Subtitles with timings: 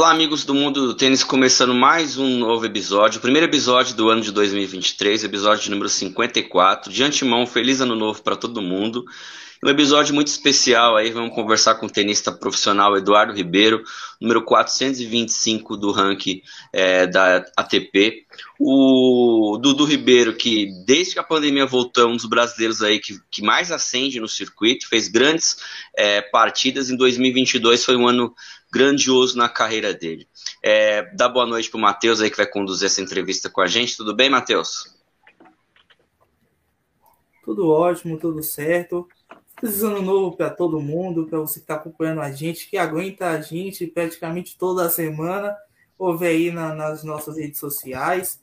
[0.00, 4.08] Olá, amigos do mundo do tênis, começando mais um novo episódio, o primeiro episódio do
[4.08, 6.90] ano de 2023, episódio número 54.
[6.90, 9.04] De antemão, feliz ano novo para todo mundo.
[9.62, 13.84] Um episódio muito especial aí, vamos conversar com o tenista profissional Eduardo Ribeiro,
[14.18, 16.40] número 425 do ranking
[16.72, 18.24] é, da ATP.
[18.58, 23.42] O Dudu Ribeiro, que desde que a pandemia voltou, um dos brasileiros aí que, que
[23.42, 25.58] mais acende no circuito, fez grandes
[25.94, 26.88] é, partidas.
[26.88, 28.34] Em 2022 foi um ano
[28.72, 30.26] grandioso na carreira dele.
[30.62, 33.66] É, dá boa noite para o Matheus aí que vai conduzir essa entrevista com a
[33.66, 33.94] gente.
[33.94, 34.98] Tudo bem, Matheus?
[37.44, 39.06] Tudo ótimo, tudo certo.
[39.60, 43.28] Feliz ano novo para todo mundo, para você que está acompanhando a gente, que aguenta
[43.28, 45.54] a gente praticamente toda semana,
[45.98, 48.40] ou vê aí na, nas nossas redes sociais.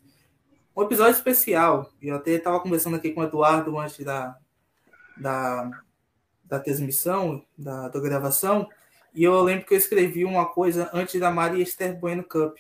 [0.75, 1.92] Um episódio especial.
[2.00, 4.38] Eu até estava conversando aqui com o Eduardo antes da,
[5.17, 5.72] da,
[6.45, 8.70] da transmissão, da, da gravação,
[9.11, 12.55] e eu lembro que eu escrevi uma coisa antes da Maria Esther Bueno Cup,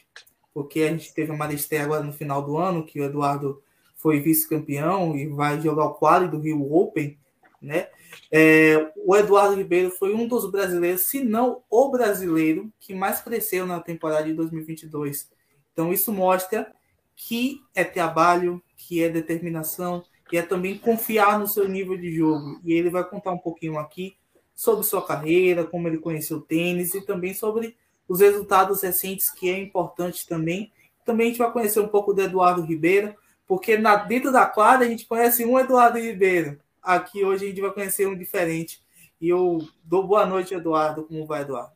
[0.51, 3.61] porque a gente teve a Maria Esther agora no final do ano, que o Eduardo
[3.95, 7.15] foi vice-campeão e vai jogar o quadro do Rio Open,
[7.61, 7.87] né?
[8.31, 13.65] É, o Eduardo Ribeiro foi um dos brasileiros, se não o brasileiro, que mais cresceu
[13.65, 15.29] na temporada de 2022.
[15.73, 16.71] Então, isso mostra
[17.15, 22.59] que é trabalho, que é determinação, e é também confiar no seu nível de jogo.
[22.63, 24.15] E ele vai contar um pouquinho aqui
[24.53, 27.75] sobre sua carreira, como ele conheceu o tênis e também sobre
[28.07, 30.71] os resultados recentes, que é importante também.
[31.05, 34.85] Também a gente vai conhecer um pouco do Eduardo Ribeiro, porque na, dentro da quadra
[34.85, 38.81] a gente conhece um Eduardo Ribeiro, Aqui hoje a gente vai conhecer um diferente.
[39.19, 41.03] E eu dou boa noite, Eduardo.
[41.03, 41.73] Como vai, Eduardo?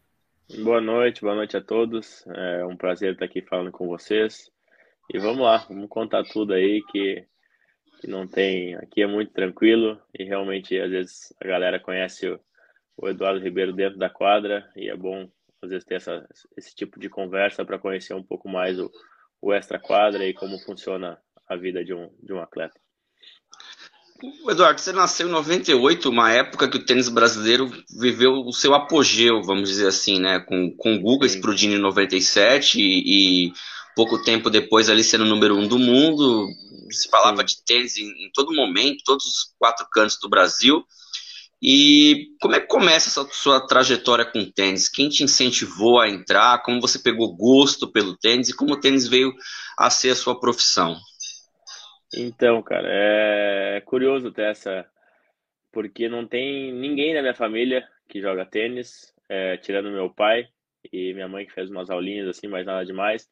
[0.64, 2.26] Boa noite, boa noite a todos.
[2.28, 4.50] É um prazer estar aqui falando com vocês.
[5.14, 7.26] E vamos lá, vamos contar tudo aí que,
[8.00, 8.74] que não tem.
[8.76, 12.40] Aqui é muito tranquilo e realmente às vezes a galera conhece o,
[12.96, 15.30] o Eduardo Ribeiro dentro da quadra e é bom
[15.62, 16.26] às vezes ter essa,
[16.56, 18.90] esse tipo de conversa para conhecer um pouco mais o,
[19.42, 22.80] o extra quadra e como funciona a vida de um, de um atleta.
[24.48, 29.42] Eduardo, você nasceu em 98, uma época que o tênis brasileiro viveu o seu apogeu,
[29.42, 30.40] vamos dizer assim, né?
[30.40, 33.54] Com, com o Guga explodindo em 97 e, e
[33.96, 36.48] pouco tempo depois ali sendo o número um do mundo.
[36.92, 37.46] Se falava Sim.
[37.46, 40.84] de tênis em, em, todo momento, todos os quatro cantos do Brasil.
[41.64, 44.90] E como é que começa essa sua trajetória com o tênis?
[44.90, 46.62] Quem te incentivou a entrar?
[46.64, 49.34] Como você pegou gosto pelo tênis e como o tênis veio
[49.78, 50.98] a ser a sua profissão?
[52.14, 54.86] Então, cara, é curioso ter essa,
[55.72, 60.50] porque não tem ninguém na minha família que joga tênis, é, tirando meu pai
[60.92, 63.30] e minha mãe que fez umas aulinhas assim, mas nada demais.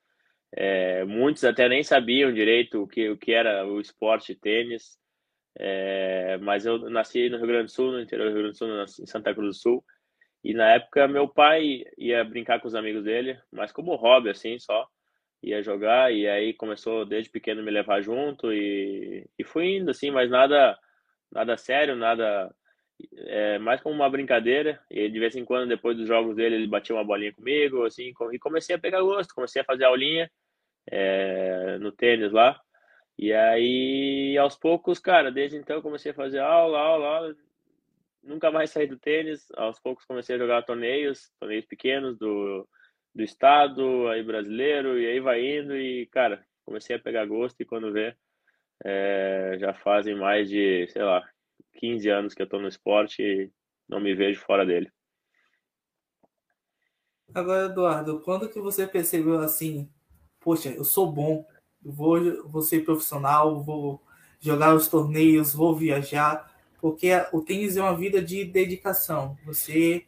[0.51, 4.97] É, muitos até nem sabiam direito o que, o que era o esporte tênis,
[5.57, 8.85] é, mas eu nasci no Rio Grande do Sul, no interior do Rio Grande do
[8.87, 9.85] Sul, em Santa Cruz do Sul,
[10.41, 14.57] e na época meu pai ia brincar com os amigos dele, mas como hobby assim
[14.57, 14.87] só
[15.41, 20.11] ia jogar e aí começou desde pequeno me levar junto e, e fui indo assim,
[20.11, 20.77] mas nada
[21.31, 22.53] nada sério, nada
[23.27, 26.67] é, mais como uma brincadeira e de vez em quando depois dos jogos dele ele
[26.67, 30.29] batia uma bolinha comigo assim e comecei a pegar gosto, comecei a fazer aulinha
[30.91, 32.59] é, no tênis lá
[33.17, 37.35] e aí aos poucos, cara, desde então comecei a fazer aula, aula, aula
[38.23, 42.67] nunca mais saí do tênis, aos poucos comecei a jogar torneios, torneios pequenos do
[43.13, 47.65] do estado, aí brasileiro, e aí vai indo e, cara, comecei a pegar gosto e
[47.65, 48.15] quando vê,
[48.83, 51.27] é, já fazem mais de, sei lá,
[51.73, 53.51] 15 anos que eu tô no esporte e
[53.87, 54.91] não me vejo fora dele.
[57.33, 59.89] Agora, Eduardo, quando que você percebeu assim,
[60.39, 61.45] poxa, eu sou bom,
[61.81, 64.01] vou, vou ser profissional, vou
[64.39, 69.37] jogar os torneios, vou viajar, porque o tênis é uma vida de dedicação.
[69.45, 70.05] Você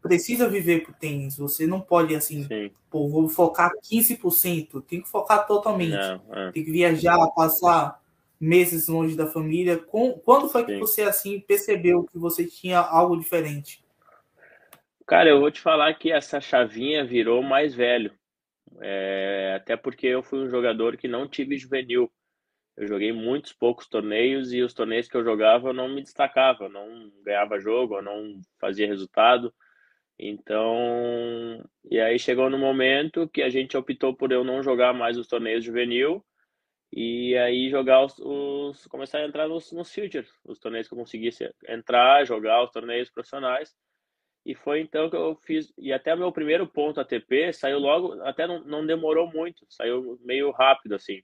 [0.00, 1.36] precisa viver pro tênis.
[1.36, 2.46] Você não pode, assim,
[2.90, 4.82] pô, vou focar 15%.
[4.82, 5.92] Tem que focar totalmente.
[5.92, 6.52] Não, é.
[6.52, 8.00] Tem que viajar, passar
[8.40, 9.78] meses longe da família.
[9.78, 10.80] Quando foi que Sim.
[10.80, 13.84] você, assim, percebeu que você tinha algo diferente?
[15.06, 18.12] Cara, eu vou te falar que essa chavinha virou mais velho.
[18.80, 22.10] É, até porque eu fui um jogador que não tive juvenil.
[22.76, 26.68] Eu joguei muitos poucos torneios e os torneios que eu jogava eu não me destacava,
[26.68, 29.52] não ganhava jogo, eu não fazia resultado.
[30.24, 35.18] Então, e aí chegou no momento que a gente optou por eu não jogar mais
[35.18, 36.24] os torneios juvenil
[36.92, 40.98] e aí jogar os, os começar a entrar nos, nos futures, os torneios que eu
[40.98, 43.74] conseguisse entrar, jogar os torneios profissionais.
[44.46, 48.46] E foi então que eu fiz, e até meu primeiro ponto ATP saiu logo, até
[48.46, 51.20] não, não demorou muito, saiu meio rápido assim.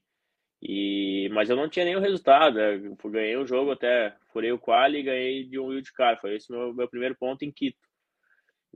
[0.61, 4.99] E, mas eu não tinha nenhum resultado, eu ganhei o jogo até, furei o quali
[4.99, 7.88] e ganhei de um wildcard, foi esse meu, meu primeiro ponto em Quito.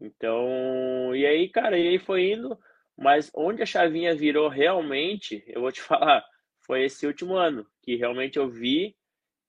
[0.01, 2.57] Então, e aí, cara, e aí foi indo.
[2.98, 6.24] Mas onde a chavinha virou realmente, eu vou te falar,
[6.66, 8.95] foi esse último ano, que realmente eu vi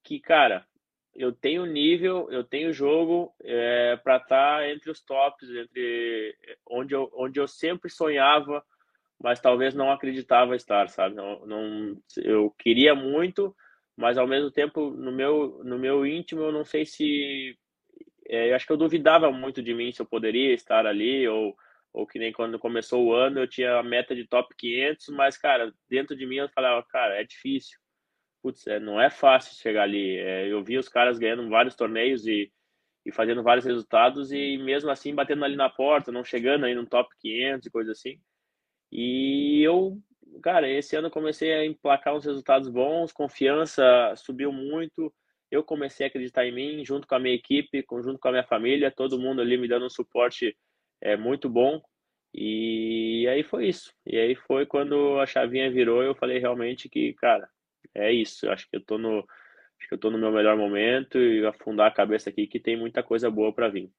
[0.02, 0.66] que, cara,
[1.14, 6.36] eu tenho nível, eu tenho jogo é, para estar tá entre os tops, entre
[6.68, 8.64] onde eu, onde eu sempre sonhava,
[9.22, 11.14] mas talvez não acreditava estar, sabe?
[11.14, 13.54] Não, não, eu queria muito,
[13.96, 17.56] mas ao mesmo tempo no meu no meu íntimo eu não sei se
[18.28, 21.56] é, eu acho que eu duvidava muito de mim se eu poderia estar ali ou
[21.92, 25.38] ou que nem quando começou o ano eu tinha a meta de top 500, mas
[25.38, 27.78] cara dentro de mim eu falava cara é difícil,
[28.42, 30.16] putz, é, não é fácil chegar ali.
[30.18, 32.50] É, eu vi os caras ganhando vários torneios e
[33.06, 36.86] e fazendo vários resultados e mesmo assim batendo ali na porta, não chegando aí no
[36.86, 38.18] top 500 e coisa assim.
[38.90, 40.00] E eu
[40.42, 43.84] cara, esse ano comecei a emplacar uns resultados bons, confiança
[44.16, 45.12] subiu muito.
[45.54, 48.44] Eu comecei a acreditar em mim, junto com a minha equipe, junto com a minha
[48.44, 50.56] família, todo mundo ali me dando um suporte
[51.00, 51.80] é, muito bom.
[52.34, 53.92] E aí foi isso.
[54.04, 57.48] E aí foi quando a chavinha virou, eu falei realmente que, cara,
[57.94, 58.46] é isso.
[58.46, 59.20] Eu acho que eu tô no,
[59.78, 62.76] acho que eu tô no meu melhor momento e afundar a cabeça aqui que tem
[62.76, 63.90] muita coisa boa para vir.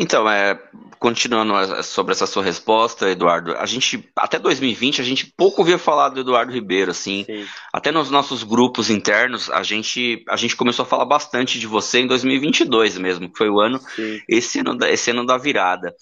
[0.00, 0.56] Então, é,
[1.00, 1.52] continuando
[1.82, 6.20] sobre essa sua resposta, Eduardo, a gente, até 2020, a gente pouco ouvia falar do
[6.20, 7.44] Eduardo Ribeiro, assim, Sim.
[7.72, 11.98] até nos nossos grupos internos, a gente, a gente começou a falar bastante de você
[11.98, 13.80] em 2022 mesmo, que foi o ano,
[14.28, 15.92] esse ano, esse ano da virada.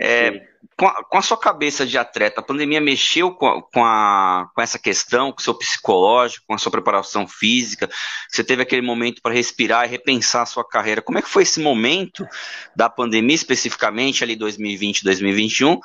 [0.00, 0.40] É,
[0.76, 4.50] com, a, com, a, sua cabeça de atleta, a pandemia mexeu com, a, com, a,
[4.54, 7.88] com essa questão, com o seu psicológico, com a sua preparação física?
[8.28, 11.02] Você teve aquele momento para respirar e repensar a sua carreira.
[11.02, 12.26] Como é que foi esse momento
[12.74, 15.78] da pandemia, especificamente ali 2020, 2021,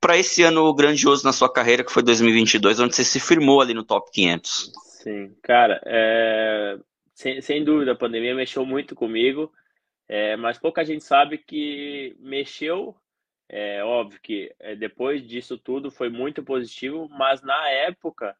[0.00, 3.74] para esse ano grandioso na sua carreira, que foi 2022, onde você se firmou ali
[3.74, 4.72] no top 500?
[5.02, 6.78] Sim, cara, é...
[7.14, 9.50] sem, sem dúvida, a pandemia mexeu muito comigo.
[10.06, 12.94] É, mas pouca gente sabe que mexeu
[13.48, 18.36] é óbvio que é, depois disso tudo foi muito positivo, mas na época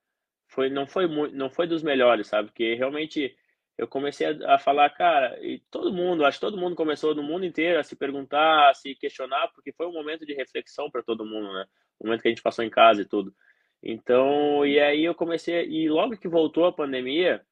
[0.49, 2.49] foi não foi muito, não foi dos melhores, sabe?
[2.49, 3.37] Porque realmente
[3.77, 7.23] eu comecei a, a, falar, cara, e todo mundo, acho que todo mundo começou no
[7.23, 11.03] mundo inteiro a se perguntar, a se questionar, porque foi um momento de reflexão para
[11.03, 11.67] todo mundo, né?
[11.99, 13.35] O momento que a gente passou em casa e tudo.
[13.83, 17.45] Então, e aí eu comecei, e logo que voltou a pandemia,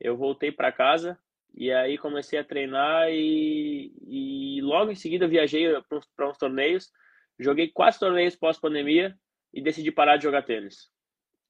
[0.00, 1.18] eu voltei para casa
[1.56, 5.66] e aí comecei a treinar e, e logo em seguida viajei
[6.14, 6.92] para uns torneios.
[7.38, 9.16] Joguei quatro torneios pós-pandemia
[9.54, 10.90] e decidi parar de jogar tênis.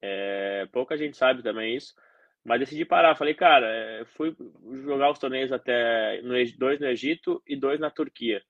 [0.00, 1.92] É, pouca gente sabe também isso,
[2.44, 3.16] mas decidi parar.
[3.16, 4.36] Falei, cara, é, fui
[4.84, 8.40] jogar os torneios até no, dois no Egito e dois na Turquia.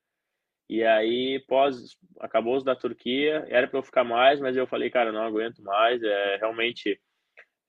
[0.69, 4.91] E aí, pós, acabou os da Turquia, era para eu ficar mais, mas eu falei,
[4.91, 6.03] cara, não aguento mais.
[6.03, 7.01] É, realmente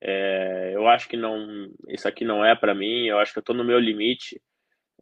[0.02, 3.08] é, eu acho que não, isso aqui não é para mim.
[3.08, 4.42] Eu acho que eu estou no meu limite.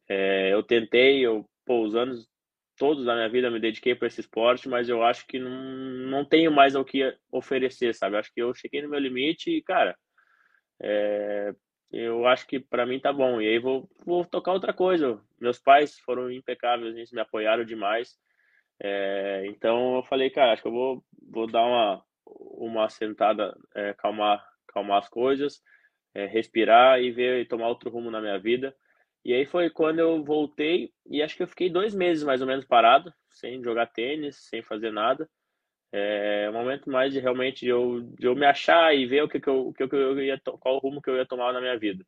[0.09, 2.27] É, eu tentei, eu, pô, os anos
[2.77, 6.25] todos da minha vida me dediquei para esse esporte, mas eu acho que não, não
[6.25, 8.15] tenho mais o que oferecer, sabe?
[8.15, 9.97] Eu acho que eu cheguei no meu limite e, cara,
[10.81, 11.53] é,
[11.91, 13.41] eu acho que para mim tá bom.
[13.41, 15.21] E aí vou, vou tocar outra coisa.
[15.39, 18.17] Meus pais foram impecáveis, eles me apoiaram demais.
[18.81, 23.93] É, então eu falei, cara, acho que eu vou, vou dar uma, uma sentada, é,
[23.93, 24.43] calmar
[24.75, 25.61] acalmar as coisas,
[26.13, 28.75] é, respirar e ver e tomar outro rumo na minha vida.
[29.23, 32.47] E aí foi quando eu voltei e acho que eu fiquei dois meses mais ou
[32.47, 35.27] menos parado, sem jogar tênis, sem fazer nada.
[35.91, 39.39] É um momento mais de realmente eu, de eu me achar e ver o que,
[39.39, 41.61] que, eu, o que, que eu ia qual o rumo que eu ia tomar na
[41.61, 42.05] minha vida.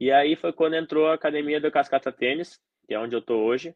[0.00, 2.58] E aí foi quando entrou a academia do Cascata Tênis,
[2.88, 3.74] que é onde eu tô hoje.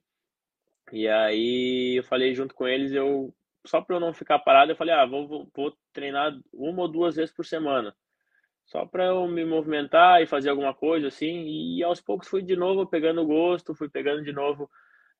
[0.92, 3.32] E aí eu falei junto com eles, eu
[3.66, 6.88] só para eu não ficar parado, eu falei, ah, vou, vou, vou treinar uma ou
[6.88, 7.94] duas vezes por semana
[8.66, 11.46] só para eu me movimentar e fazer alguma coisa assim.
[11.46, 14.68] E aos poucos fui de novo pegando gosto, fui pegando de novo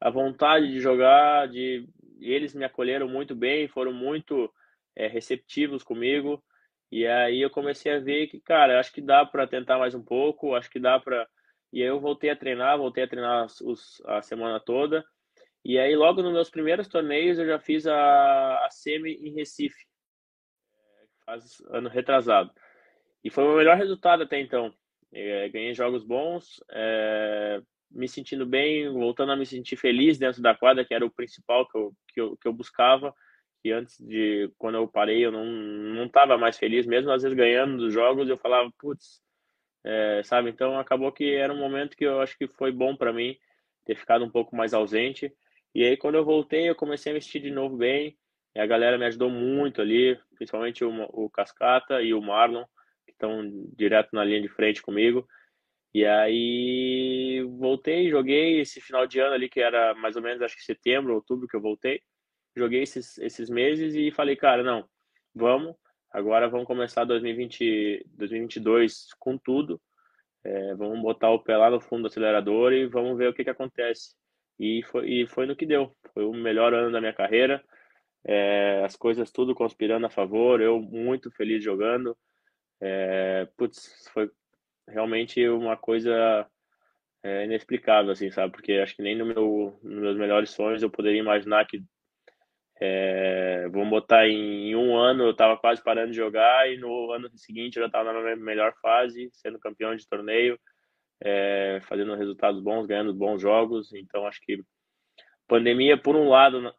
[0.00, 1.49] a vontade de jogar.
[1.49, 1.88] De
[2.21, 4.53] eles me acolheram muito bem, foram muito
[4.97, 6.43] é, receptivos comigo.
[6.91, 10.03] E aí eu comecei a ver que, cara, acho que dá para tentar mais um
[10.03, 11.29] pouco, acho que dá para.
[11.73, 15.05] E aí eu voltei a treinar, voltei a treinar os, a semana toda.
[15.65, 19.85] E aí logo nos meus primeiros torneios eu já fiz a, a semi em Recife,
[20.79, 22.53] é, faz ano retrasado.
[23.26, 24.73] E foi o meu melhor resultado até então.
[25.12, 30.54] É, ganhei jogos bons, é, me sentindo bem, voltando a me sentir feliz dentro da
[30.54, 33.12] quadra, que era o principal que eu, que eu, que eu buscava.
[33.64, 37.78] E antes de, quando eu parei, eu não não mais feliz, mesmo às vezes ganhando
[37.78, 39.21] dos jogos, eu falava, putz,
[39.85, 40.50] é, sabe?
[40.50, 43.37] Então acabou que era um momento que eu acho que foi bom para mim
[43.85, 45.35] ter ficado um pouco mais ausente.
[45.75, 48.16] E aí quando eu voltei, eu comecei a me sentir de novo bem.
[48.54, 52.64] E a galera me ajudou muito ali, principalmente o, o Cascata e o Marlon
[53.16, 53.42] estão
[53.76, 55.26] direto na linha de frente comigo.
[55.94, 60.54] E aí voltei, joguei esse final de ano ali, que era mais ou menos acho
[60.56, 62.02] que setembro, outubro que eu voltei.
[62.54, 64.87] joguei esses, esses meses e falei, cara, não,
[65.35, 65.75] vamos,
[66.11, 69.80] agora vamos começar 2020, 2022 com tudo,
[70.44, 73.44] é, vamos botar o pé lá no fundo do acelerador e vamos ver o que,
[73.44, 74.14] que acontece.
[74.58, 77.62] E foi, e foi no que deu, foi o melhor ano da minha carreira,
[78.25, 82.16] é, as coisas tudo conspirando a favor, eu muito feliz jogando,
[82.80, 84.30] é, putz, foi
[84.88, 86.47] realmente uma coisa
[87.23, 88.52] é, inexplicável, assim, sabe?
[88.52, 91.83] Porque acho que nem no meu, nos meus melhores sonhos eu poderia imaginar que
[92.78, 97.11] é, vamos botar em, em, um ano eu estava quase parando de jogar e no
[97.11, 100.59] ano seguinte eu já estava na minha melhor fase, sendo campeão de torneio,
[101.21, 103.92] é, fazendo resultados bons, ganhando bons jogos.
[103.95, 104.62] Então acho que
[105.49, 106.75] pandemia, por um lado,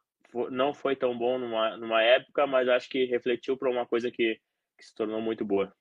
[0.52, 4.40] não foi tão bom numa, numa época, mas acho que refletiu para uma coisa que,
[4.78, 5.74] que se tornou muito boa.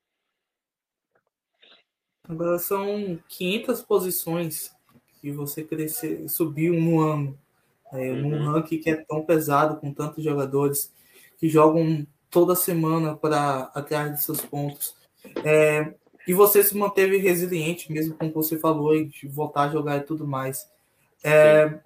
[2.27, 4.71] Agora são 500 posições
[5.21, 7.37] que você crescer, subiu no ano.
[7.93, 8.29] É, uhum.
[8.29, 10.91] Num ranking que é tão pesado, com tantos jogadores
[11.37, 14.95] que jogam toda semana para atrás de seus pontos.
[15.43, 15.93] É,
[16.27, 20.27] e você se manteve resiliente, mesmo como você falou, de voltar a jogar e tudo
[20.27, 20.69] mais.
[21.23, 21.79] É,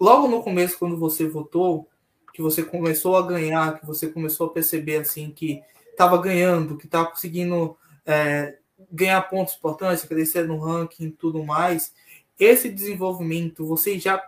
[0.00, 1.86] logo no começo, quando você votou,
[2.32, 6.86] que você começou a ganhar, que você começou a perceber assim que estava ganhando, que
[6.86, 8.56] estava conseguindo é,
[8.90, 11.92] ganhar pontos importantes, crescer no ranking e tudo mais,
[12.38, 14.22] esse desenvolvimento, você já,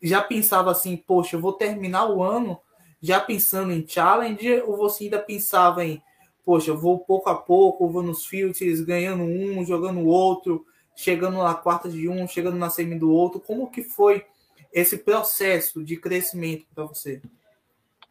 [0.00, 2.58] já pensava assim, poxa, eu vou terminar o ano
[3.00, 6.02] já pensando em challenge, ou você ainda pensava em,
[6.44, 10.64] poxa, eu vou pouco a pouco, vou nos filters, ganhando um, jogando outro,
[10.96, 14.24] chegando na quarta de um, chegando na semi do outro, como que foi
[14.72, 17.22] esse processo de crescimento para você?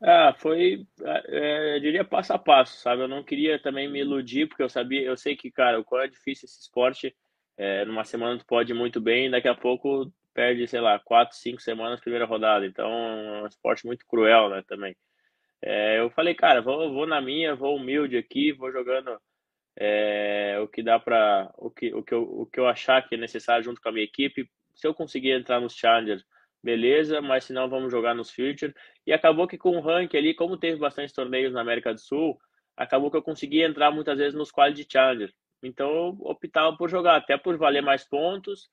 [0.02, 0.86] Ah, foi,
[1.28, 3.02] é, eu diria passo a passo, sabe?
[3.02, 6.02] Eu não queria também me iludir, porque eu sabia, eu sei que, cara, o qual
[6.04, 7.16] é difícil esse esporte.
[7.58, 11.36] É, numa semana tu pode ir muito bem, daqui a pouco perde, sei lá, quatro,
[11.36, 12.66] cinco semanas primeira rodada.
[12.66, 14.96] Então, é um esporte muito cruel, né, também.
[15.62, 19.20] É, eu falei, cara, vou, vou na minha, vou humilde aqui, vou jogando
[19.76, 23.16] é, o que dá para o que, o, que eu, o que eu achar que
[23.16, 24.50] é necessário junto com a minha equipe.
[24.76, 26.24] Se eu conseguir entrar nos challengers,
[26.64, 28.74] beleza, mas se não, vamos jogar nos Future.
[29.06, 32.38] E acabou que com o rank ali, como teve bastante torneios na América do Sul,
[32.76, 35.34] acabou que eu consegui entrar muitas vezes nos Quality Challenger.
[35.64, 38.70] Então eu optava por jogar, até por valer mais pontos.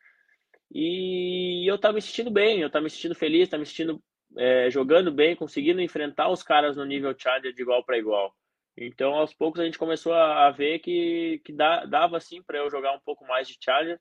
[0.70, 4.02] E eu tava me sentindo bem, eu tava me sentindo feliz, tava me sentindo
[4.36, 8.34] é, jogando bem, conseguindo enfrentar os caras no nível Challenger de igual para igual.
[8.76, 12.68] Então, aos poucos, a gente começou a, ver que, que dá, dava sim para eu
[12.68, 14.00] jogar um pouco mais de Challenger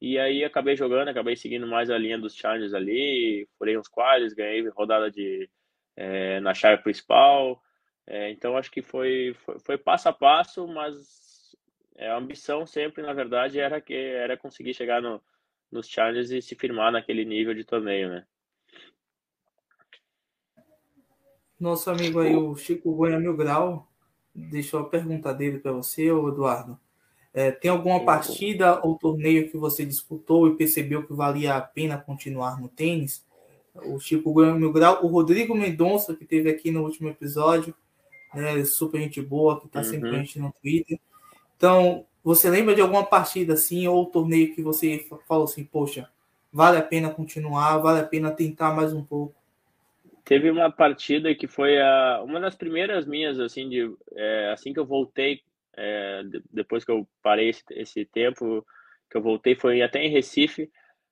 [0.00, 4.34] e aí acabei jogando, acabei seguindo mais a linha dos challenges ali, furei uns quales,
[4.34, 5.48] ganhei rodada de
[5.96, 7.62] é, na chave principal.
[8.06, 11.56] É, então acho que foi, foi, foi, passo a passo, mas
[11.96, 15.20] é, a ambição sempre, na verdade, era que era conseguir chegar no,
[15.72, 18.26] nos challenges e se firmar naquele nível de torneio, né?
[21.58, 23.90] Nosso amigo aí, o Chico Goiânia Mil Grau,
[24.34, 26.78] deixou a pergunta dele para você, Eduardo.
[27.36, 31.98] É, tem alguma partida ou torneio que você disputou e percebeu que valia a pena
[31.98, 33.22] continuar no tênis?
[33.74, 37.74] O Chico Mil Grau, o Rodrigo Mendonça, que teve aqui no último episódio,
[38.32, 39.84] né, super gente boa, que está uhum.
[39.84, 40.98] sempre com a gente no Twitter.
[41.58, 46.08] Então, você lembra de alguma partida assim, ou torneio que você falou assim, poxa,
[46.50, 49.34] vale a pena continuar, vale a pena tentar mais um pouco?
[50.24, 54.80] Teve uma partida que foi a, uma das primeiras minhas, assim, de, é, assim que
[54.80, 55.42] eu voltei
[55.76, 58.66] é, depois que eu parei esse, esse tempo,
[59.10, 60.70] que eu voltei, foi até em Recife,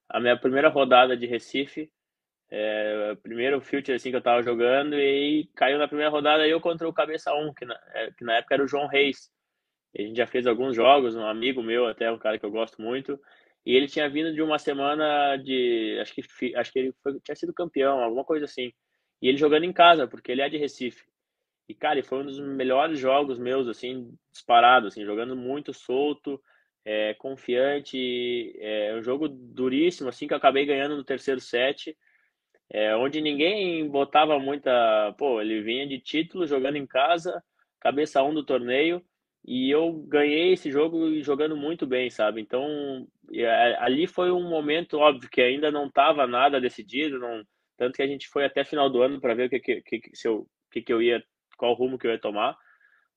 [0.09, 1.91] a minha primeira rodada de Recife,
[2.51, 6.89] é, primeiro future assim que eu tava jogando e caiu na primeira rodada eu contra
[6.89, 9.31] o cabeça 1, que na, é, que na época era o João Reis.
[9.97, 12.83] A gente já fez alguns jogos, um amigo meu até, um cara que eu gosto
[12.83, 13.19] muito,
[13.65, 17.35] e ele tinha vindo de uma semana de, acho que acho que ele foi, tinha
[17.37, 18.73] sido campeão, alguma coisa assim.
[19.23, 21.05] E ele jogando em casa, porque ele é de Recife.
[21.69, 26.41] E, cara, foi um dos melhores jogos meus, assim, disparado, assim, jogando muito solto,
[26.85, 28.55] é, confiante.
[28.59, 31.97] É um jogo duríssimo, assim, que eu acabei ganhando no terceiro set,
[32.71, 35.15] é, onde ninguém botava muita.
[35.19, 37.43] Pô, ele vinha de título, jogando em casa,
[37.81, 39.03] cabeça um do torneio,
[39.47, 42.41] e eu ganhei esse jogo jogando muito bem, sabe?
[42.41, 43.07] Então,
[43.79, 47.43] ali foi um momento, óbvio, que ainda não estava nada decidido, não,
[47.77, 50.17] tanto que a gente foi até final do ano para ver o que, que, que,
[50.17, 51.23] se eu, que, que eu ia
[51.57, 52.57] qual rumo que eu ia tomar,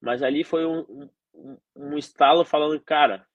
[0.01, 3.25] mas ali foi um, um, um estalo falando, cara,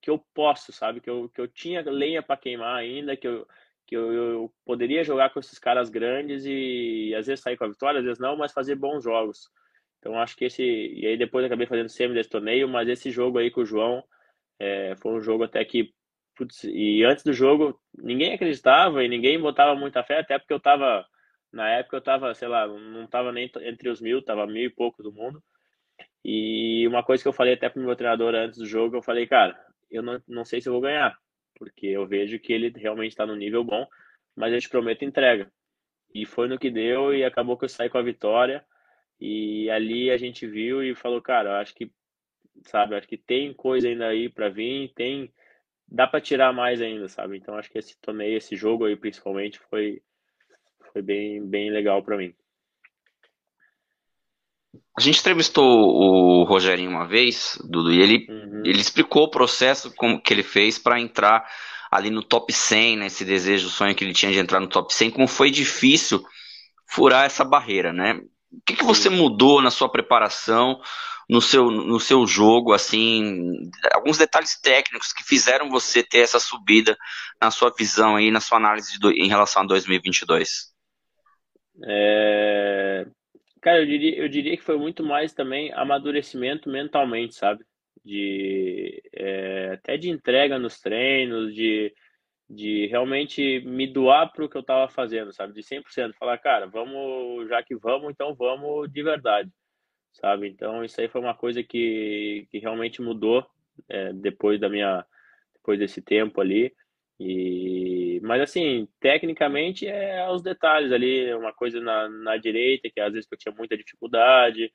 [0.00, 1.00] que eu posso, sabe?
[1.00, 3.46] Que eu, que eu tinha lenha para queimar ainda, que eu,
[3.86, 7.68] que eu, eu, poderia jogar com esses caras grandes e, às vezes sair com a
[7.68, 9.50] vitória, às vezes não, mas fazer bons jogos.
[9.98, 10.62] Então acho que esse.
[10.62, 14.04] E aí depois acabei fazendo semi desse torneio, mas esse jogo aí com o João
[14.58, 15.92] é, foi um jogo até que.
[16.36, 20.60] Putz, e antes do jogo, ninguém acreditava e ninguém botava muita fé, até porque eu
[20.60, 21.04] tava
[21.52, 24.70] Na época eu tava, sei lá, não tava nem entre os mil, tava mil e
[24.70, 25.42] pouco do mundo.
[26.24, 29.26] E uma coisa que eu falei até pro meu treinador antes do jogo, eu falei,
[29.26, 29.58] cara,
[29.90, 31.16] eu não, não sei se eu vou ganhar,
[31.56, 33.86] porque eu vejo que ele realmente está no nível bom,
[34.36, 35.50] mas eu te prometo entrega.
[36.14, 38.64] E foi no que deu e acabou que eu saí com a vitória.
[39.20, 41.90] E ali a gente viu e falou, cara, acho que,
[42.64, 45.32] sabe, acho que tem coisa ainda aí para vir, tem
[45.90, 47.36] dá para tirar mais ainda, sabe?
[47.38, 50.02] Então acho que esse torneio, esse jogo aí principalmente foi
[50.98, 52.34] foi bem bem legal para mim.
[54.96, 58.62] A gente entrevistou o Rogerinho uma vez, Dudu, e ele, uhum.
[58.64, 61.48] ele explicou o processo como, que ele fez para entrar
[61.90, 64.66] ali no top 100, né, esse desejo, o sonho que ele tinha de entrar no
[64.66, 66.22] top 100, como foi difícil
[66.84, 68.20] furar essa barreira, né?
[68.52, 70.80] O que, que você mudou na sua preparação,
[71.28, 76.96] no seu, no seu jogo, assim, alguns detalhes técnicos que fizeram você ter essa subida
[77.40, 80.67] na sua visão aí, na sua análise do, em relação a 2022?
[81.84, 83.06] É...
[83.60, 87.64] Cara, eu diria, eu diria que foi muito mais também amadurecimento mentalmente, sabe?
[88.04, 91.92] De, é, até de entrega nos treinos, de
[92.48, 95.52] de realmente me doar para o que eu estava fazendo, sabe?
[95.52, 96.14] De 100%.
[96.14, 99.50] Falar, cara, vamos, já que vamos, então vamos de verdade,
[100.14, 100.48] sabe?
[100.48, 103.46] Então, isso aí foi uma coisa que, que realmente mudou
[103.88, 105.04] é, depois da minha,
[105.54, 106.72] depois desse tempo ali.
[107.20, 113.12] E, mas assim, tecnicamente é os detalhes ali, uma coisa na, na direita, que às
[113.12, 114.72] vezes eu tinha muita dificuldade,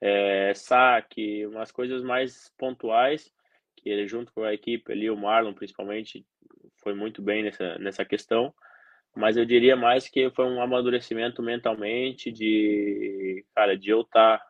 [0.00, 3.32] é, saque, umas coisas mais pontuais,
[3.76, 6.26] que junto com a equipe ali, o Marlon principalmente,
[6.82, 8.52] foi muito bem nessa, nessa questão,
[9.14, 14.46] mas eu diria mais que foi um amadurecimento mentalmente de, cara, de eu estar tá,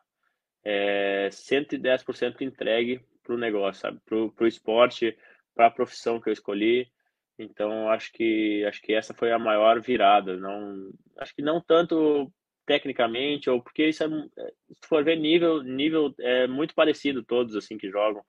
[0.63, 3.99] é, 110% entregue para o negócio, sabe?
[4.03, 5.15] Para o esporte,
[5.53, 6.87] para a profissão que eu escolhi.
[7.37, 10.37] Então, acho que acho que essa foi a maior virada.
[10.37, 12.31] Não, acho que não tanto
[12.65, 17.77] tecnicamente, ou porque isso é, se for ver nível, nível é muito parecido todos assim
[17.77, 18.23] que jogam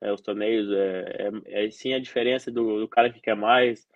[0.00, 3.86] é, os torneios, é, é, é, sim a diferença do, do, cara que quer mais,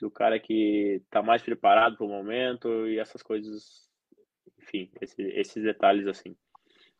[0.00, 3.88] do cara que está mais preparado para o momento e essas coisas,
[4.58, 6.34] enfim, esse, esses detalhes assim.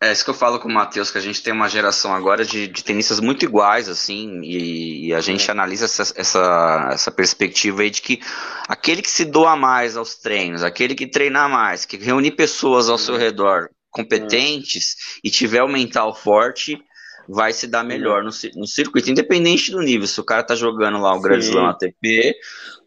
[0.02, 2.44] É isso que eu falo com o Matheus, que a gente tem uma geração agora
[2.44, 5.52] de, de tenistas muito iguais, assim, e, e a gente é.
[5.52, 8.20] analisa essa, essa, essa perspectiva aí de que
[8.66, 12.98] aquele que se doa mais aos treinos, aquele que treina mais, que reúne pessoas ao
[12.98, 15.20] seu redor competentes é.
[15.28, 16.82] e tiver o mental forte,
[17.28, 20.08] vai se dar melhor no, no circuito, independente do nível.
[20.08, 22.34] Se o cara tá jogando lá o Grand Slam ATP,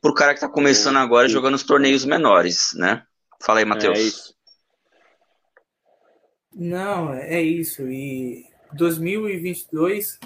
[0.01, 3.03] pro cara que tá começando agora jogando os torneios menores, né?
[3.41, 3.97] Fala aí, Matheus.
[3.97, 4.34] É isso.
[6.55, 7.89] Não, é isso.
[7.89, 10.17] E 2022,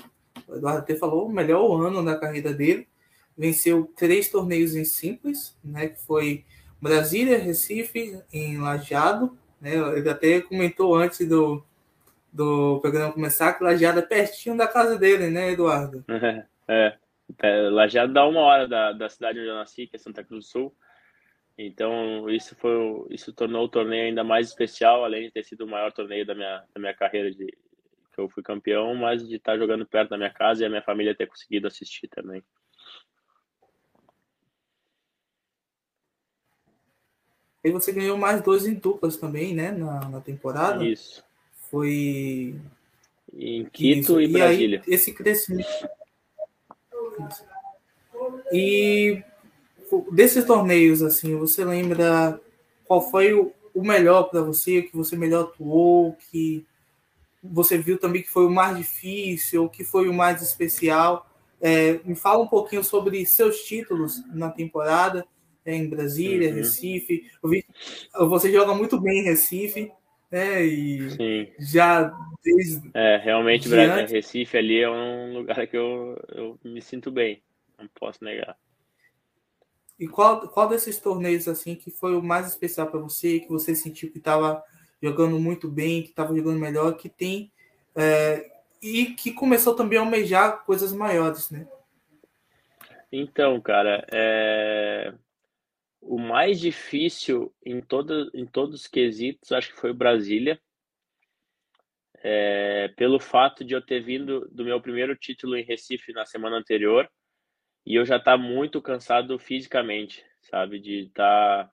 [0.47, 2.87] o Eduardo até falou, o melhor ano da carreira dele.
[3.35, 5.87] Venceu três torneios em simples, né?
[5.87, 6.45] Que foi
[6.79, 9.37] Brasília, Recife, em Lajeado.
[9.59, 11.63] Né, ele até comentou antes do,
[12.31, 16.03] do programa começar, que Lajeado é pertinho da casa dele, né, Eduardo?
[16.71, 16.95] É,
[17.41, 17.61] é.
[17.71, 20.51] Lajeado dá uma hora da, da cidade onde eu nasci, que é Santa Cruz do
[20.51, 20.75] Sul.
[21.61, 25.67] Então, isso foi isso tornou o torneio ainda mais especial, além de ter sido o
[25.67, 27.47] maior torneio da minha, da minha carreira de
[28.13, 30.81] que eu fui campeão, mas de estar jogando perto da minha casa e a minha
[30.81, 32.41] família ter conseguido assistir também.
[37.61, 40.85] E você ganhou mais dois em duplas também, né, na, na temporada?
[40.85, 41.21] Isso.
[41.69, 42.55] Foi
[43.33, 44.21] em Quito Isso.
[44.21, 44.81] e Brasília.
[44.87, 45.67] E aí, esse crescimento.
[48.53, 49.21] E
[50.11, 52.39] desses torneios, assim, você lembra
[52.85, 56.65] qual foi o, o melhor para você, que você melhor atuou, que
[57.43, 61.25] você viu também que foi o mais difícil, que foi o mais especial?
[61.61, 65.25] É, me fala um pouquinho sobre seus títulos na temporada
[65.65, 66.55] é, em Brasília, uhum.
[66.55, 67.29] Recife.
[67.43, 67.65] Eu vi,
[68.13, 69.91] você joga muito bem em Recife
[70.31, 70.63] né?
[70.63, 71.47] E Sim.
[71.59, 72.89] já desde.
[72.93, 74.13] É, realmente, diante...
[74.13, 77.41] Recife ali é um lugar que eu, eu me sinto bem,
[77.77, 78.55] não posso negar.
[79.99, 83.75] E qual, qual desses torneios assim que foi o mais especial para você, que você
[83.75, 84.63] sentiu que estava
[85.01, 87.51] jogando muito bem, que estava jogando melhor, que tem
[87.95, 88.49] é,
[88.81, 91.67] e que começou também a almejar coisas maiores, né?
[93.11, 95.13] Então, cara, é
[96.01, 100.59] o mais difícil em, todo, em todos os quesitos, acho que foi Brasília.
[102.21, 106.57] É, pelo fato de eu ter vindo do meu primeiro título em Recife na semana
[106.57, 107.09] anterior
[107.85, 110.79] e eu já estar tá muito cansado fisicamente, sabe?
[110.79, 111.65] De estar.
[111.65, 111.71] Tá,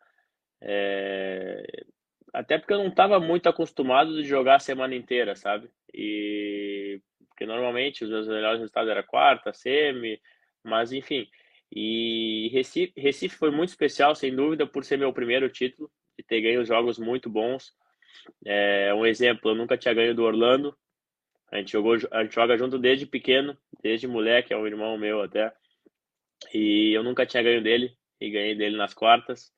[0.61, 1.85] é,
[2.33, 5.71] até porque eu não estava muito acostumado de jogar a semana inteira, sabe?
[5.95, 10.19] E porque normalmente os meus melhores resultados eram quarta, semi,
[10.65, 11.29] mas enfim.
[11.71, 15.91] E Recife, Recife foi muito especial, sem dúvida, por ser meu primeiro título.
[16.27, 17.75] ter ganho jogos muito bons.
[18.45, 20.77] É, um exemplo, eu nunca tinha ganho do Orlando.
[21.51, 25.23] A gente, jogou, a gente joga junto desde pequeno, desde moleque, é um irmão meu
[25.23, 25.53] até.
[26.53, 29.53] E eu nunca tinha ganho dele, e ganhei dele nas quartas.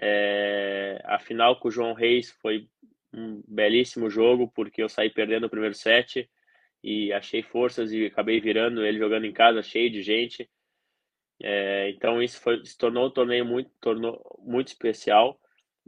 [0.00, 2.68] É, a final com o João Reis foi
[3.12, 6.28] um belíssimo jogo, porque eu saí perdendo o primeiro set
[6.82, 10.48] e achei forças e acabei virando ele jogando em casa, cheio de gente.
[11.42, 15.38] É, então isso foi, se tornou um torneio muito, tornou muito especial.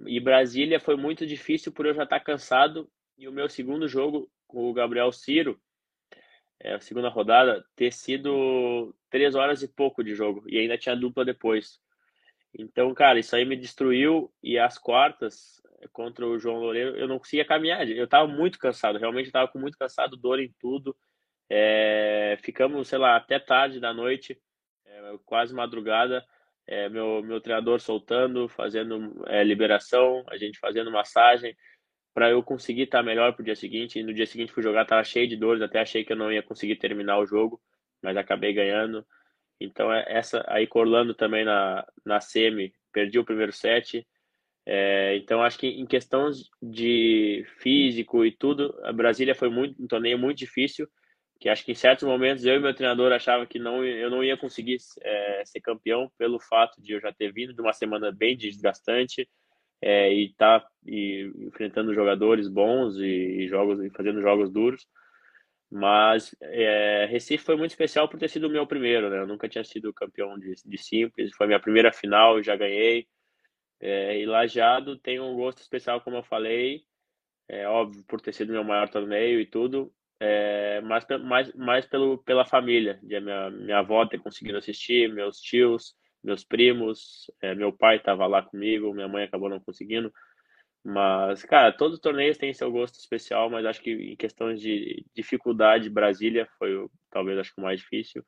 [0.06, 2.90] E Brasília foi muito difícil por eu já estar cansado.
[3.16, 5.60] E o meu segundo jogo com o Gabriel Ciro,
[6.62, 10.44] é, a segunda rodada, ter sido três horas e pouco de jogo.
[10.48, 11.80] E ainda tinha dupla depois.
[12.56, 14.32] Então, cara, isso aí me destruiu.
[14.42, 15.60] E as quartas
[15.92, 17.88] contra o João Loureiro, eu não conseguia caminhar.
[17.88, 20.96] Eu tava muito cansado, realmente estava com muito cansado, dor em tudo.
[21.50, 24.40] É, ficamos, sei lá, até tarde da noite,
[24.86, 26.24] é, quase madrugada.
[26.64, 31.56] É, meu, meu treinador soltando, fazendo é, liberação, a gente fazendo massagem,
[32.14, 33.98] para eu conseguir estar tá melhor pro dia seguinte.
[33.98, 36.32] E no dia seguinte fui jogar, tava cheio de dores, até achei que eu não
[36.32, 37.60] ia conseguir terminar o jogo,
[38.02, 39.06] mas acabei ganhando.
[39.60, 44.06] Então, é essa aí Orlando também na, na semi, perdi o primeiro set.
[44.66, 49.86] É, então, acho que em questões de físico e tudo, a Brasília foi muito, um
[49.86, 50.88] torneio muito difícil,
[51.40, 54.22] que acho que em certos momentos eu e meu treinador achavam que não, eu não
[54.22, 58.12] ia conseguir é, ser campeão pelo fato de eu já ter vindo de uma semana
[58.12, 59.28] bem desgastante
[59.82, 63.04] é, e tá, e, enfrentando jogadores bons e,
[63.42, 64.86] e, jogos e fazendo jogos duros.
[65.70, 69.18] Mas é, Recife foi muito especial por ter sido o meu primeiro, né?
[69.18, 73.08] Eu nunca tinha sido campeão de, de simples, foi minha primeira final, já ganhei.
[73.80, 76.84] É, e Lajeado tem um gosto especial, como eu falei,
[77.48, 82.18] é óbvio, por ter sido meu maior torneio e tudo, é, mas mais, mais pelo,
[82.18, 87.72] pela família, de minha, minha avó ter conseguido assistir, meus tios, meus primos, é, meu
[87.72, 90.12] pai estava lá comigo, minha mãe acabou não conseguindo,
[90.84, 95.04] mas, cara, todos os torneios têm seu gosto especial, mas acho que em questões de
[95.14, 98.24] dificuldade, Brasília foi talvez acho que o mais difícil.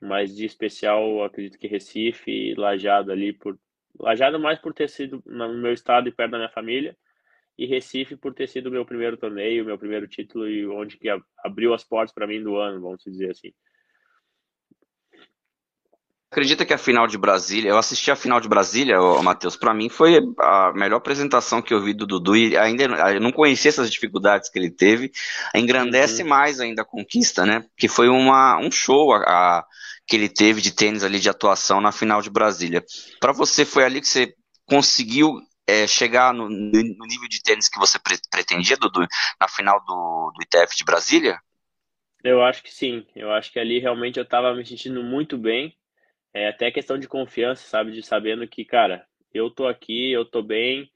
[0.00, 3.58] Mas de especial, acredito que Recife Lajado ali, por
[3.98, 6.96] Lajado mais por ter sido no meu estado e perto da minha família,
[7.58, 11.74] e Recife por ter sido meu primeiro torneio, meu primeiro título e onde que abriu
[11.74, 13.52] as portas para mim do ano, vamos dizer assim.
[16.36, 19.88] Acredita que a final de Brasília, eu assisti a final de Brasília, Matheus, para mim
[19.88, 23.90] foi a melhor apresentação que eu vi do Dudu e ainda eu não conhecia essas
[23.90, 25.10] dificuldades que ele teve,
[25.54, 26.28] engrandece uhum.
[26.28, 27.64] mais ainda a conquista, né?
[27.74, 29.64] Que foi uma, um show a, a,
[30.06, 32.84] que ele teve de tênis ali de atuação na final de Brasília.
[33.18, 34.34] Para você foi ali que você
[34.66, 39.06] conseguiu é, chegar no, no, nível de tênis que você pre pretendia, Dudu,
[39.40, 41.38] na final do, do ITF de Brasília?
[42.22, 43.06] Eu acho que sim.
[43.16, 45.74] Eu acho que ali realmente eu estava me sentindo muito bem
[46.36, 47.92] é até questão de confiança, sabe?
[47.92, 50.92] De sabendo que, cara, eu tô aqui, eu tô bem,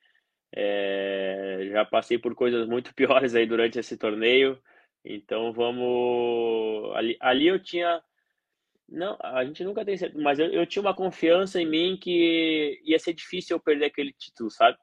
[0.55, 4.61] é, já passei por coisas muito piores aí durante esse torneio,
[5.05, 6.95] então vamos.
[6.97, 8.03] Ali, ali eu tinha.
[8.89, 12.81] Não, a gente nunca tem certeza, mas eu, eu tinha uma confiança em mim que
[12.85, 14.77] ia ser difícil eu perder aquele título, sabe?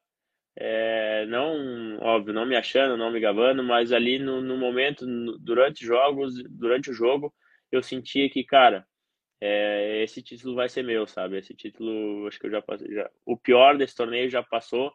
[0.56, 5.38] É, não, óbvio, não me achando, não me gabando, mas ali no, no momento, no,
[5.38, 7.34] durante jogos, durante o jogo,
[7.72, 8.88] eu sentia que, cara,
[9.40, 11.38] é, esse título vai ser meu, sabe?
[11.38, 12.92] Esse título, acho que eu já passei.
[12.94, 14.92] Já, o pior desse torneio já passou,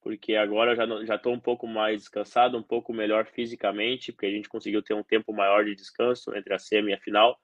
[0.00, 4.26] porque agora eu já, já tô um pouco mais descansado, um pouco melhor fisicamente, porque
[4.26, 7.38] a gente conseguiu ter um tempo maior de descanso entre a semi e a final.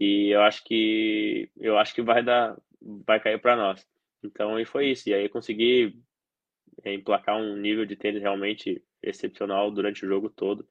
[0.00, 3.86] E eu acho que eu acho que vai dar, vai cair para nós.
[4.24, 5.08] Então, e foi isso.
[5.08, 5.94] E aí consegui
[6.82, 10.66] é, emplacar um nível de tênis realmente excepcional durante o jogo todo.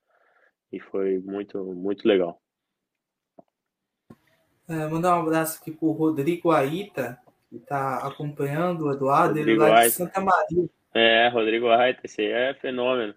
[0.71, 2.42] E foi muito, muito legal.
[4.67, 9.71] É, mandar um abraço aqui pro Rodrigo Aita, que está acompanhando o Eduardo, Rodrigo ele
[9.71, 9.89] lá Aita.
[9.89, 10.69] de Santa Maria.
[10.93, 13.13] É, Rodrigo Aita, esse aí é fenômeno.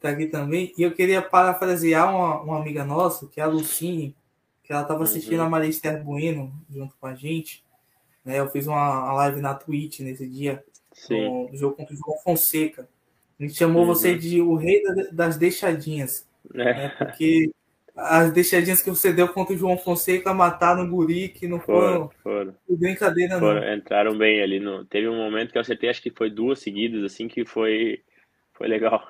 [0.00, 0.72] tá aqui também.
[0.76, 4.16] E eu queria parafrasear uma, uma amiga nossa, que é a Lucine,
[4.64, 5.46] que ela estava assistindo uhum.
[5.46, 7.64] a Maria Esther Bueno junto com a gente.
[8.24, 8.38] Né?
[8.38, 10.62] Eu fiz uma, live na Twitch nesse dia,
[11.10, 12.88] no, no jogo contra o João Fonseca.
[13.38, 13.88] A gente chamou uhum.
[13.88, 16.28] você de o rei das deixadinhas.
[16.54, 16.64] É.
[16.64, 16.88] Né?
[16.98, 17.50] Porque
[17.98, 22.10] as deixadinhas que você deu contra o João Fonseca mataram o Guri, que não foram,
[22.22, 22.78] foram, foram.
[22.78, 23.74] brincadeira, foram, não.
[23.74, 24.60] Entraram bem ali.
[24.60, 28.00] No, teve um momento que eu acertei, acho que foi duas seguidas, assim, que foi,
[28.52, 29.02] foi legal.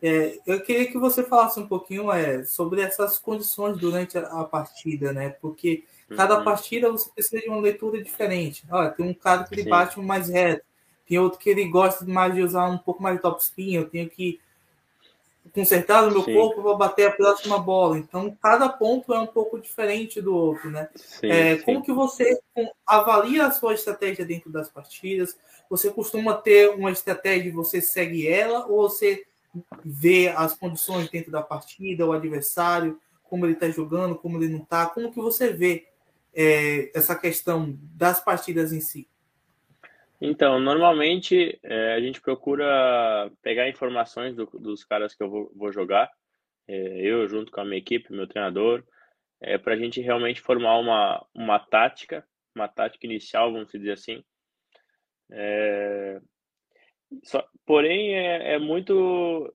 [0.00, 4.44] É, eu queria que você falasse um pouquinho é, sobre essas condições durante a, a
[4.44, 5.30] partida, né?
[5.40, 5.82] Porque
[6.16, 6.44] cada uhum.
[6.44, 8.64] partida você precisa de uma leitura diferente.
[8.70, 9.70] Olha, tem um cara que ele Sim.
[9.70, 10.64] bate mais reto,
[11.08, 13.88] tem outro que ele gosta mais de usar um pouco mais de top spin, eu
[13.88, 14.38] tenho que
[15.52, 16.34] consertar no meu Sim.
[16.34, 17.98] corpo para bater a próxima bola.
[17.98, 20.88] Então, cada ponto é um pouco diferente do outro, né?
[20.94, 22.38] Sim, é, como que você
[22.86, 25.36] avalia a sua estratégia dentro das partidas?
[25.68, 29.24] Você costuma ter uma estratégia e você segue ela ou você
[29.84, 34.62] vê as condições dentro da partida, o adversário, como ele está jogando, como ele não
[34.62, 34.86] está?
[34.86, 35.86] Como que você vê
[36.34, 39.08] é, essa questão das partidas em si?
[40.20, 45.72] Então, normalmente é, a gente procura pegar informações do, dos caras que eu vou, vou
[45.72, 46.10] jogar,
[46.66, 48.82] é, eu junto com a minha equipe, meu treinador,
[49.40, 54.24] é, para a gente realmente formar uma, uma tática, uma tática inicial, vamos dizer assim.
[55.30, 56.20] É,
[57.22, 59.52] só, porém, é, é, muito.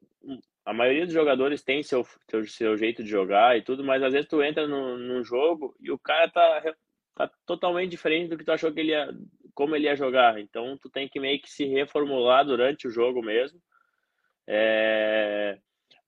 [0.64, 4.14] A maioria dos jogadores tem seu, seu, seu, jeito de jogar e tudo, mas às
[4.14, 6.76] vezes tu entra no jogo e o cara tá,
[7.16, 9.10] tá totalmente diferente do que tu achou que ele ia,
[9.54, 10.40] como ele ia jogar.
[10.40, 13.60] Então, tu tem que meio que se reformular durante o jogo mesmo.
[14.48, 15.58] É...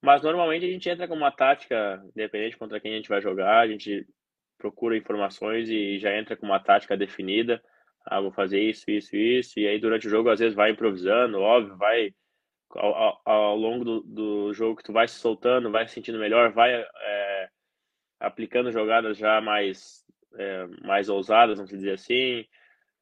[0.01, 3.59] Mas normalmente a gente entra com uma tática, independente contra quem a gente vai jogar,
[3.59, 4.05] a gente
[4.57, 7.63] procura informações e já entra com uma tática definida.
[8.05, 9.59] Ah, vou fazer isso, isso, isso.
[9.59, 12.13] E aí durante o jogo às vezes vai improvisando, óbvio, vai
[12.71, 16.51] ao, ao, longo do, do, jogo que tu vai se soltando, vai se sentindo melhor,
[16.51, 17.49] vai é,
[18.19, 20.03] aplicando jogadas já mais,
[20.37, 22.45] é, mais ousadas, vamos dizer assim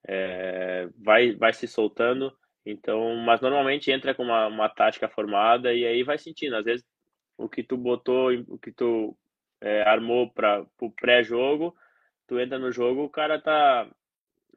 [0.08, 2.36] é, vai, vai se soltando.
[2.66, 6.56] Então, mas normalmente entra com uma, uma tática formada e aí vai sentindo.
[6.56, 6.86] Às vezes
[7.38, 9.18] o que tu botou, o que tu
[9.62, 11.76] é, armou para o pré-jogo,
[12.28, 13.90] tu entra no jogo, o cara tá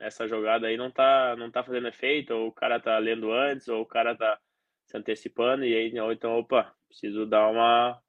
[0.00, 3.68] essa jogada aí não tá não tá fazendo efeito, ou o cara tá lendo antes,
[3.68, 4.38] ou o cara tá
[4.86, 8.00] se antecipando e aí ou então, opa, preciso dar uma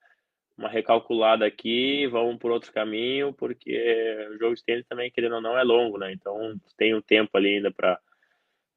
[0.57, 5.57] uma recalculada aqui, vamos por outro caminho, porque o jogo de também, querendo ou não,
[5.57, 6.13] é longo, né?
[6.13, 7.99] Então tem um tempo ali ainda para.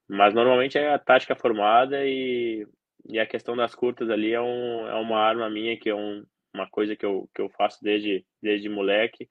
[0.09, 2.67] Mas normalmente é a tática formada e,
[3.09, 6.25] e a questão das curtas ali é, um, é uma arma minha, que é um,
[6.53, 9.29] uma coisa que eu, que eu faço desde, desde moleque.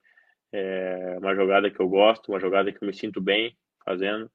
[0.52, 4.30] É uma jogada que eu gosto, uma jogada que eu me sinto bem fazendo.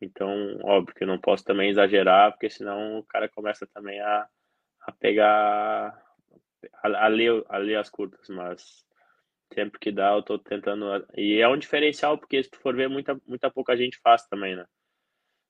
[0.00, 4.26] Então, óbvio que eu não posso também exagerar, porque senão o cara começa também a,
[4.82, 6.05] a pegar
[6.82, 8.84] a, ler, a ler as curtas, mas
[9.52, 10.86] sempre que dá eu tô tentando.
[11.16, 14.56] E é um diferencial, porque se tu for ver, muita, muita pouca gente faz também,
[14.56, 14.66] né?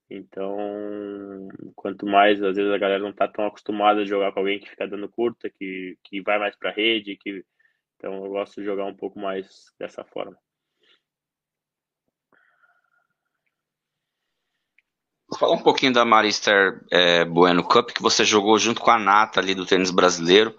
[0.08, 4.60] Então, quanto mais, às vezes a galera não tá tão acostumada a jogar com alguém
[4.60, 7.44] que fica dando curta, que, que vai mais pra rede, que...
[7.96, 10.36] Então eu gosto de jogar um pouco mais dessa forma.
[15.38, 19.40] Fala um pouquinho da Marister é, Bueno Cup, que você jogou junto com a Nata
[19.40, 20.54] ali do tênis brasileiro.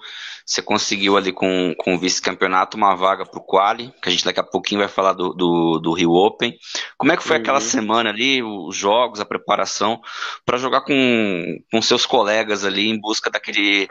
[0.46, 4.24] Você conseguiu ali com, com o vice-campeonato uma vaga para o Quali, que a gente
[4.24, 6.58] daqui a pouquinho vai falar do, do, do Rio Open.
[6.98, 7.42] Como é que foi uhum.
[7.42, 10.02] aquela semana ali, os jogos, a preparação,
[10.46, 13.90] para jogar com, com seus colegas ali em busca daquele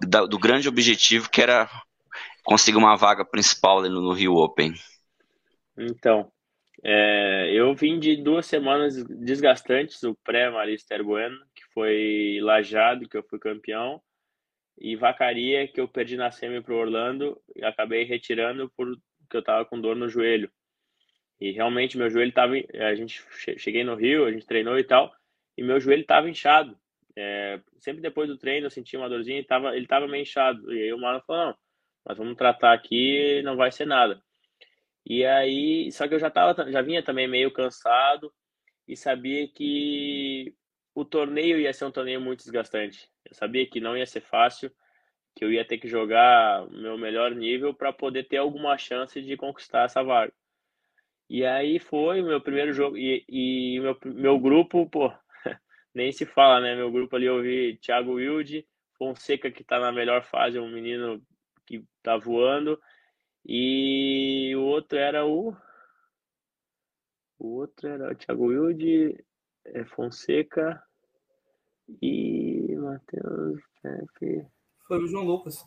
[0.00, 1.70] da, do grande objetivo que era
[2.42, 4.74] conseguir uma vaga principal ali no, no Rio Open?
[5.78, 6.30] Então,
[6.84, 13.22] é, eu vim de duas semanas desgastantes, o pré-Marister Bueno, que foi Lajado, que eu
[13.22, 14.02] fui campeão,
[14.78, 19.00] e Vacaria, que eu perdi na semi para Orlando e acabei retirando porque
[19.32, 20.50] eu estava com dor no joelho.
[21.40, 22.54] E realmente meu joelho estava.
[22.54, 23.24] A gente
[23.58, 25.12] cheguei no Rio, a gente treinou e tal,
[25.56, 26.76] e meu joelho estava inchado.
[27.14, 30.72] É, sempre depois do treino eu sentia uma dorzinha e tava, ele estava meio inchado.
[30.72, 31.58] E aí o Marlon falou: não,
[32.06, 34.22] nós vamos tratar aqui, não vai ser nada.
[35.04, 38.32] E aí, só que eu já tava, já vinha também meio cansado
[38.86, 40.54] e sabia que
[40.94, 43.08] o torneio ia ser um torneio muito desgastante.
[43.24, 44.70] Eu sabia que não ia ser fácil,
[45.34, 49.36] que eu ia ter que jogar meu melhor nível para poder ter alguma chance de
[49.36, 50.32] conquistar essa vaga.
[51.28, 55.10] E aí foi o meu primeiro jogo e, e meu, meu grupo, pô,
[55.94, 56.76] nem se fala, né?
[56.76, 58.66] Meu grupo ali eu vi Thiago Wilde,
[58.98, 61.22] Fonseca que tá na melhor fase, um menino
[61.66, 62.78] que tá voando,
[63.44, 65.54] e o outro era o.
[67.38, 69.24] O outro era o Thiago Wilde,
[69.66, 70.82] é, Fonseca
[72.00, 73.60] e Matheus.
[74.86, 75.64] Foi o João Lucas.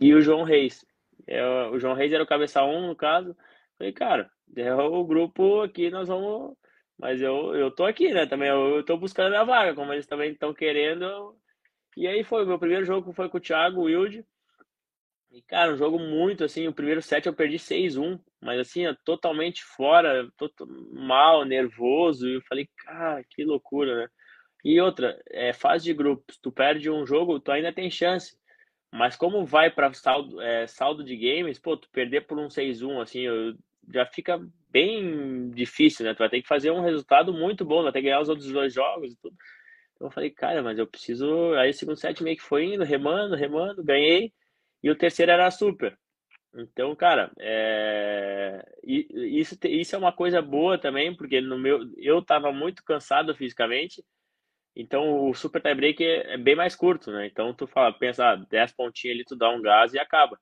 [0.00, 0.84] E o João Reis.
[1.26, 3.36] É, o João Reis era o cabeça 1, no caso.
[3.78, 6.56] Falei, cara, é o grupo aqui, nós vamos.
[6.98, 8.26] Mas eu, eu tô aqui, né?
[8.26, 11.36] Também eu, eu tô buscando a vaga, como eles também estão querendo.
[11.96, 14.24] E aí foi, o meu primeiro jogo foi com o Thiago Wilde.
[15.34, 16.68] E, cara, um jogo muito assim.
[16.68, 20.30] O primeiro set eu perdi 6-1, mas assim, totalmente fora,
[20.92, 22.28] mal, nervoso.
[22.28, 24.08] E eu falei, cara, que loucura, né?
[24.64, 28.38] E outra, é, fase de grupos, tu perde um jogo, tu ainda tem chance.
[28.92, 33.02] Mas como vai para saldo, é, saldo de games, pô, tu perder por um 6-1,
[33.02, 33.54] assim, eu,
[33.92, 36.14] já fica bem difícil, né?
[36.14, 38.50] Tu vai ter que fazer um resultado muito bom, vai ter que ganhar os outros
[38.52, 39.36] dois jogos e tudo.
[39.94, 41.54] Então eu falei, cara, mas eu preciso.
[41.54, 44.32] Aí o segundo set meio que foi indo, remando, remando, ganhei.
[44.84, 45.98] E o terceiro era super.
[46.54, 48.62] Então, cara, é...
[48.84, 54.04] isso, isso é uma coisa boa também, porque no meu, eu estava muito cansado fisicamente,
[54.76, 57.26] então o super tie break é bem mais curto, né?
[57.26, 60.38] Então tu fala, pensa, ah, 10 pontinhos ali, tu dá um gás e acaba.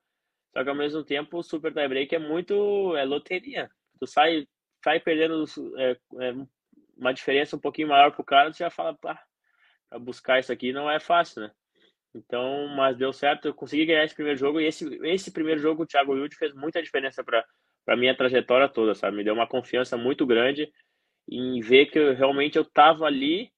[0.53, 3.71] Só que ao mesmo tempo o super tie break é muito, é loteria.
[4.01, 4.49] Tu sai,
[4.85, 5.45] sai perdendo
[5.79, 6.35] é, é
[6.97, 9.23] uma diferença um pouquinho maior pro cara, tu já fala, pá,
[9.89, 11.53] pra buscar isso aqui não é fácil, né?
[12.15, 15.83] Então, mas deu certo, eu consegui ganhar esse primeiro jogo e esse, esse primeiro jogo
[15.83, 17.45] o Thiago Wilde fez muita diferença para
[17.85, 19.17] para minha trajetória toda, sabe?
[19.17, 20.73] Me deu uma confiança muito grande
[21.29, 23.51] em ver que eu, realmente eu tava ali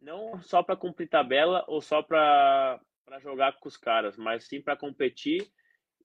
[0.00, 2.80] não só para cumprir tabela ou só para
[3.20, 5.46] jogar com os caras, mas sim para competir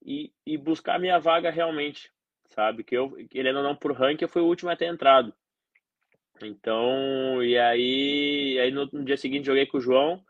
[0.04, 2.12] e, e buscar minha vaga realmente,
[2.48, 2.84] sabe?
[2.84, 5.34] Que eu, querendo ou não, por ranking, eu fui o último a ter entrado.
[6.42, 10.24] Então, e aí, aí no, no dia seguinte joguei com o João,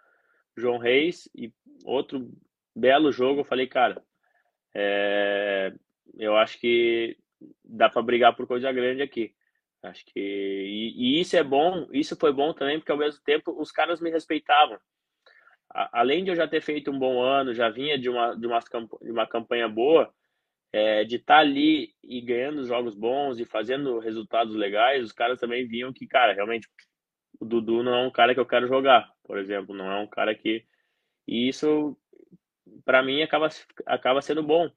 [0.58, 1.52] João Reis, e
[1.86, 2.32] outro
[2.76, 3.42] belo jogo.
[3.42, 4.02] Eu falei, cara,
[4.74, 5.74] é,
[6.18, 7.18] eu acho que
[7.64, 9.34] dá para brigar por coisa grande aqui.
[9.84, 13.52] Acho que e, e, isso é bom, isso foi bom também porque ao mesmo tempo
[13.60, 14.78] os caras me respeitavam.
[15.74, 18.46] A, além de eu já ter feito um bom ano, já vinha de uma de
[18.46, 20.14] uma, de uma campanha boa,
[20.72, 25.40] é, de estar tá ali e ganhando jogos bons e fazendo resultados legais, os caras
[25.40, 26.68] também viam que, cara, realmente
[27.40, 30.08] o Dudu não é um cara que eu quero jogar, por exemplo, não é um
[30.08, 30.66] cara que
[31.26, 31.98] e isso
[32.84, 33.48] para mim acaba
[33.86, 34.70] acaba sendo bom.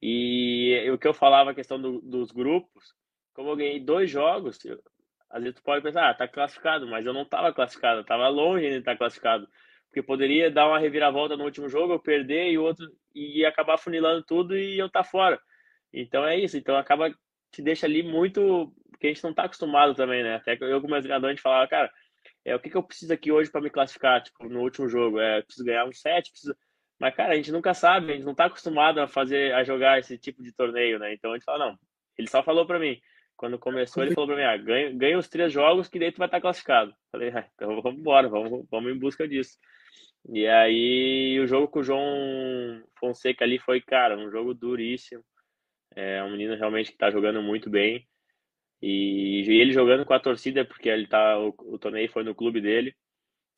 [0.00, 2.94] E o que eu falava a questão do, dos grupos,
[3.34, 4.58] como eu ganhei dois jogos,
[5.28, 8.70] às vezes tu pode pensar, ah, tá classificado, mas eu não estava classificado, tava longe
[8.70, 9.46] de estar classificado,
[9.88, 14.22] porque poderia dar uma reviravolta no último jogo, eu perder e outro e acabar funilando
[14.22, 15.38] tudo e eu tá fora.
[15.92, 17.14] Então é isso, então acaba
[17.52, 20.36] te deixa ali muito, porque a gente não tá acostumado também, né?
[20.36, 21.92] Até que eu como treinador a gente falava, cara,
[22.44, 25.20] é o que que eu preciso aqui hoje para me classificar, tipo, no último jogo,
[25.20, 26.54] é, preciso ganhar um set, preciso
[27.00, 29.98] mas, cara, a gente nunca sabe, a gente não tá acostumado a fazer, a jogar
[29.98, 31.14] esse tipo de torneio, né?
[31.14, 31.78] Então a gente fala, não.
[32.18, 33.00] Ele só falou para mim,
[33.34, 36.18] quando começou, ele falou para mim, ah, ganha, ganha os três jogos que daí tu
[36.18, 36.94] vai estar tá classificado.
[37.10, 39.56] Falei, ah, então vamos embora, vamos, vamos em busca disso.
[40.28, 42.04] E aí o jogo com o João
[42.98, 45.24] Fonseca ali foi, cara, um jogo duríssimo.
[45.96, 48.06] É um menino realmente que tá jogando muito bem.
[48.82, 52.34] E, e ele jogando com a torcida, porque ele tá, o, o torneio foi no
[52.34, 52.94] clube dele.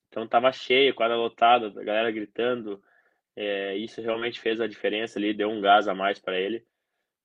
[0.09, 2.83] Então tava cheio, quadra lotada, a galera gritando.
[3.35, 6.65] É, isso realmente fez a diferença ali, deu um gás a mais para ele.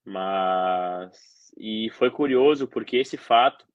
[0.06, 1.52] Mas.
[1.58, 3.68] E foi curioso, porque esse fato.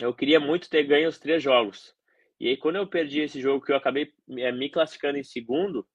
[0.00, 1.94] Eu queria muito ter ganho os três jogos.
[2.40, 5.86] E aí, quando eu perdi esse jogo, que eu acabei é, me classificando em segundo,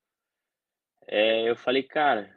[1.07, 2.37] é, eu falei, cara.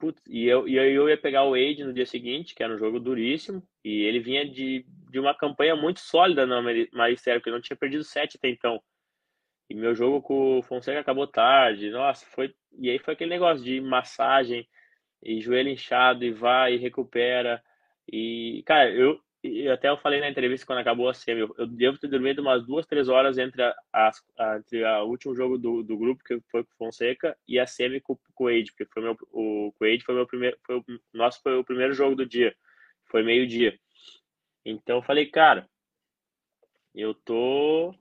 [0.00, 2.78] Putz, e eu, e eu ia pegar o Wade no dia seguinte, que era um
[2.78, 6.62] jogo duríssimo, e ele vinha de, de uma campanha muito sólida no
[6.94, 8.82] Magistério, porque ele não tinha perdido sete até então.
[9.68, 11.90] E meu jogo com o Fonseca acabou tarde.
[11.90, 12.52] Nossa, foi.
[12.78, 14.66] E aí foi aquele negócio de massagem
[15.22, 17.62] e joelho inchado e vai e recupera.
[18.10, 21.66] E, cara, eu, eu até eu falei na entrevista quando acabou a semi, eu, eu
[21.66, 25.82] devo ter dormido umas duas, três horas entre, a, a, entre o último jogo do,
[25.82, 28.92] do grupo, que foi com o Fonseca, e a semi com, com o Wade, porque
[28.92, 32.26] foi meu, o Wade foi meu primeiro, foi o, nosso foi o primeiro jogo do
[32.26, 32.54] dia,
[33.10, 33.78] foi meio-dia.
[34.64, 35.68] Então eu falei, cara,
[36.94, 37.94] eu tô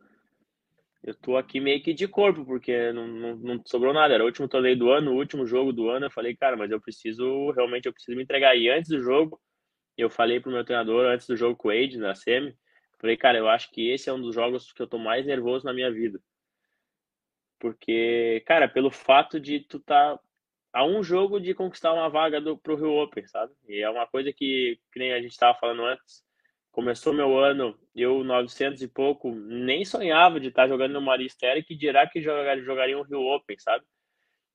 [1.02, 4.14] eu tô aqui meio que de corpo, porque não, não, não, sobrou nada.
[4.14, 6.08] Era o último torneio do ano, o último jogo do ano.
[6.08, 8.56] Eu falei, cara, mas eu preciso, realmente, eu preciso me entregar.
[8.58, 9.40] E antes do jogo,
[10.02, 12.56] eu falei pro meu treinador, antes do jogo com o Wade, na SEMI,
[13.00, 15.66] falei, cara, eu acho que esse é um dos jogos que eu tô mais nervoso
[15.66, 16.20] na minha vida.
[17.60, 20.20] Porque, cara, pelo fato de tu tá
[20.72, 23.54] a um jogo de conquistar uma vaga do, pro Rio Open, sabe?
[23.68, 26.24] E é uma coisa que, que nem a gente tava falando antes,
[26.72, 31.76] começou meu ano, eu 900 e pouco, nem sonhava de estar jogando no Maristério, que
[31.76, 33.84] dirá que jogaria, jogaria um Rio Open, sabe?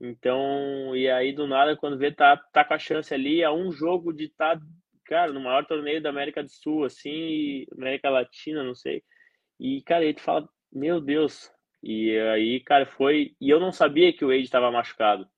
[0.00, 3.72] Então, e aí do nada, quando vê, tá, tá com a chance ali, a um
[3.72, 4.66] jogo de estar, tá,
[5.04, 9.02] cara, no maior torneio da América do Sul, assim, América Latina, não sei.
[9.60, 11.50] E, cara, tu fala, meu Deus.
[11.82, 13.36] E aí, cara, foi.
[13.40, 15.28] E eu não sabia que o Wade estava machucado.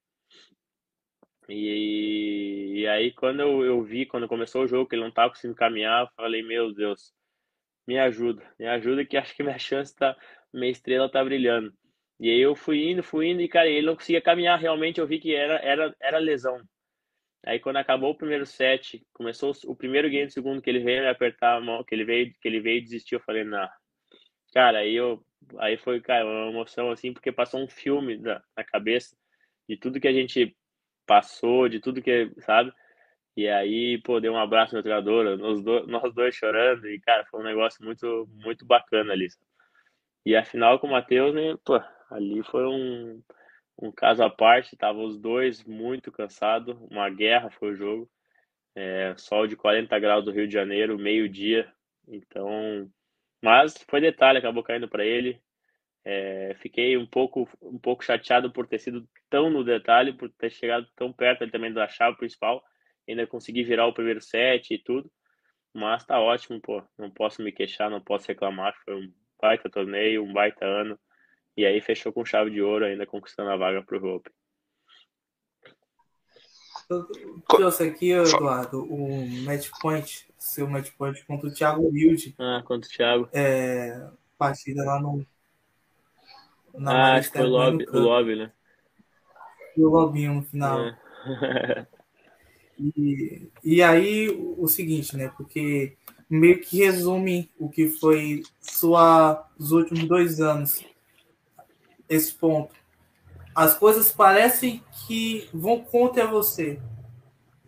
[1.49, 5.31] E, e aí, quando eu, eu vi, quando começou o jogo, que ele não estava
[5.31, 7.13] conseguindo caminhar, eu falei, meu Deus,
[7.87, 10.17] me ajuda, me ajuda que acho que minha chance tá,
[10.53, 11.73] minha estrela tá brilhando.
[12.19, 15.07] E aí eu fui indo, fui indo, e cara, ele não conseguia caminhar, realmente eu
[15.07, 16.61] vi que era, era, era lesão.
[17.47, 21.03] Aí quando acabou o primeiro set, começou o primeiro game do segundo, que ele veio
[21.03, 23.69] me apertar a mão, que ele veio, que ele veio desistir, eu falei, não.
[24.53, 25.25] Cara, aí eu,
[25.59, 29.17] aí foi, cara, uma emoção assim, porque passou um filme na, na cabeça
[29.69, 30.57] de tudo que a gente
[31.07, 32.73] passou, de tudo que, sabe?
[33.37, 37.25] E aí, pô, dei um abraço no treinador, nós, do, nós dois chorando, e, cara,
[37.27, 39.29] foi um negócio muito, muito bacana ali.
[40.25, 41.81] E a final com o Matheus, né, pô,
[42.11, 43.23] ali foi um,
[43.79, 48.11] um caso à parte, estavam os dois muito cansados, uma guerra foi o jogo.
[48.75, 51.73] É, sol de 40 graus do Rio de Janeiro, meio-dia.
[52.09, 52.91] Então,
[53.43, 55.41] mas foi detalhe, acabou caindo para ele.
[56.05, 60.51] É, fiquei um pouco, um pouco chateado por ter sido tão no detalhe, por ter
[60.51, 62.63] chegado tão perto ali também da chave principal.
[63.09, 65.11] Ainda consegui virar o primeiro set e tudo.
[65.75, 66.83] Mas tá ótimo, pô.
[66.99, 68.75] Não posso me queixar, não posso reclamar.
[68.85, 70.99] Foi um baita torneio, um baita ano.
[71.57, 74.33] E aí fechou com chave de ouro, ainda conquistando a vaga pro Open.
[76.89, 77.09] Eu
[77.49, 82.35] trouxe aqui, Eduardo, o match point, seu match point contra o Thiago Wilde.
[82.39, 83.29] Ah, contra o Thiago.
[83.33, 85.27] É, partida lá no.
[86.75, 88.53] Na ah, acho que foi o lobby, o lobby, né?
[89.77, 90.81] E o lobinho no final.
[90.81, 90.97] É.
[92.79, 95.33] e, e aí, o seguinte, né?
[95.37, 95.97] Porque
[96.29, 100.85] meio que resume o que foi sua, os últimos dois anos
[102.09, 102.75] esse ponto.
[103.55, 106.79] As coisas parecem que vão contra você,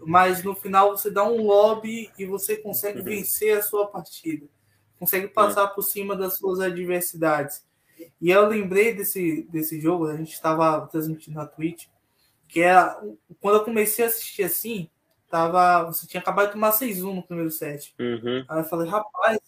[0.01, 3.05] mas no final você dá um lobby e você consegue uhum.
[3.05, 4.47] vencer a sua partida,
[4.99, 5.75] consegue passar uhum.
[5.75, 7.67] por cima das suas adversidades.
[8.21, 11.87] E eu lembrei desse, desse jogo, a gente estava transmitindo na Twitch,
[12.47, 13.01] que era
[13.41, 14.89] quando eu comecei a assistir assim,
[15.29, 17.95] tava, você tinha acabado de tomar 6-1 no primeiro set.
[17.99, 18.45] Uhum.
[18.49, 19.39] Aí eu falei, rapaz,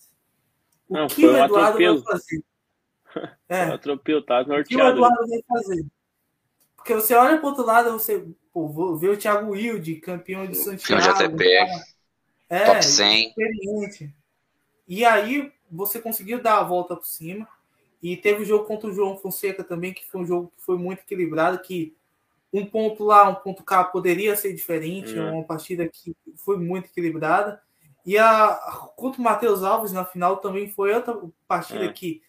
[0.88, 2.44] o Não, que o Eduardo vai fazer?
[3.48, 3.62] É.
[3.64, 4.62] Atropelo, tá norteado.
[4.62, 5.86] O que o Eduardo vai fazer?
[6.76, 11.02] Porque você olha para outro lado, você pô, vê o Thiago Wilde, campeão de Santiago.
[11.02, 11.82] Campeão de ATP.
[12.48, 13.28] É, top 100.
[13.28, 14.14] Experiente.
[14.88, 17.46] E aí você conseguiu dar a volta por cima.
[18.02, 20.78] E teve o jogo contra o João Fonseca também, que foi um jogo que foi
[20.78, 21.94] muito equilibrado, que
[22.52, 26.86] um ponto lá, um ponto cá poderia ser diferente, é uma partida que foi muito
[26.86, 27.60] equilibrada.
[28.04, 28.54] E a
[28.96, 31.92] contra o Matheus Alves na final também foi outra partida é.
[31.92, 32.22] que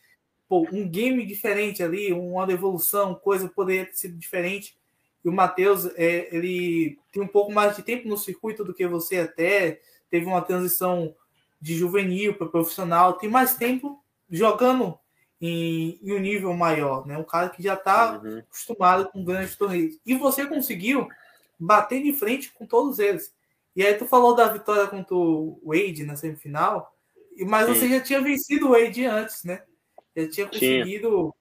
[0.52, 4.78] pô, um game diferente ali, uma devolução, coisa poderia ter sido diferente.
[5.24, 8.86] E o Matheus, é, ele tem um pouco mais de tempo no circuito do que
[8.86, 9.80] você até,
[10.10, 11.16] teve uma transição
[11.62, 15.00] de juvenil para profissional, tem mais tempo jogando
[15.40, 17.18] em, em, um nível maior, né?
[17.18, 18.40] Um cara que já está uhum.
[18.40, 19.98] acostumado com grandes torneios.
[20.06, 21.08] E você conseguiu
[21.58, 23.34] bater de frente com todos eles.
[23.74, 26.94] E aí tu falou da vitória contra o Wade na semifinal,
[27.48, 27.74] mas Sim.
[27.74, 29.64] você já tinha vencido o Wade antes, né?
[30.16, 31.34] Eu tinha conseguido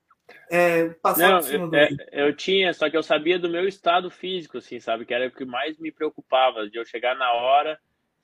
[0.51, 1.77] é, passar Não, por cima do.
[1.77, 5.05] É, eu tinha, só que eu sabia do meu estado físico, assim, sabe?
[5.05, 7.79] Que era o que mais me preocupava, de eu chegar na hora.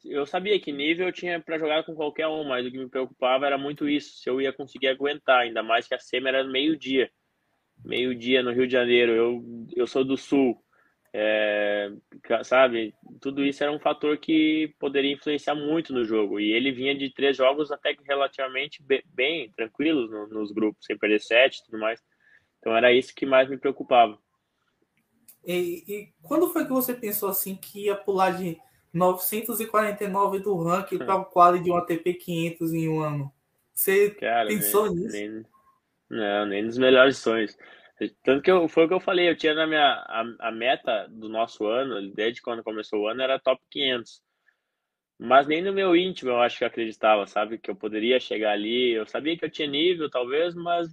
[0.05, 2.89] Eu sabia que nível eu tinha para jogar com qualquer um, mas o que me
[2.89, 6.45] preocupava era muito isso, se eu ia conseguir aguentar, ainda mais que a SEMA era
[6.45, 7.11] meio-dia.
[7.85, 9.13] Meio-dia no Rio de Janeiro.
[9.13, 9.45] Eu,
[9.75, 10.61] eu sou do Sul.
[11.19, 11.91] É,
[12.45, 16.39] sabe, tudo isso era um fator que poderia influenciar muito no jogo.
[16.39, 20.99] E ele vinha de três jogos até que relativamente bem, tranquilos no, nos grupos, sem
[20.99, 22.03] perder sete e tudo mais.
[22.59, 24.19] Então era isso que mais me preocupava.
[25.43, 28.59] E, e, quando foi que você pensou assim que ia pular de
[28.93, 33.33] 949 do ranking para o quali de um ATP 500 em um ano?
[33.73, 35.17] Você Cara, pensou nem, nisso?
[35.17, 35.47] Nem,
[36.11, 37.57] não, nem nos melhores sonhos.
[38.23, 41.07] Tanto que eu, foi o que eu falei, eu tinha na minha a, a, meta
[41.09, 44.23] do nosso ano, desde quando começou o ano, era top 500.
[45.19, 47.59] Mas nem no meu íntimo eu acho que eu acreditava, sabe?
[47.59, 48.93] Que eu poderia chegar ali.
[48.93, 50.89] Eu sabia que eu tinha nível, talvez, mas,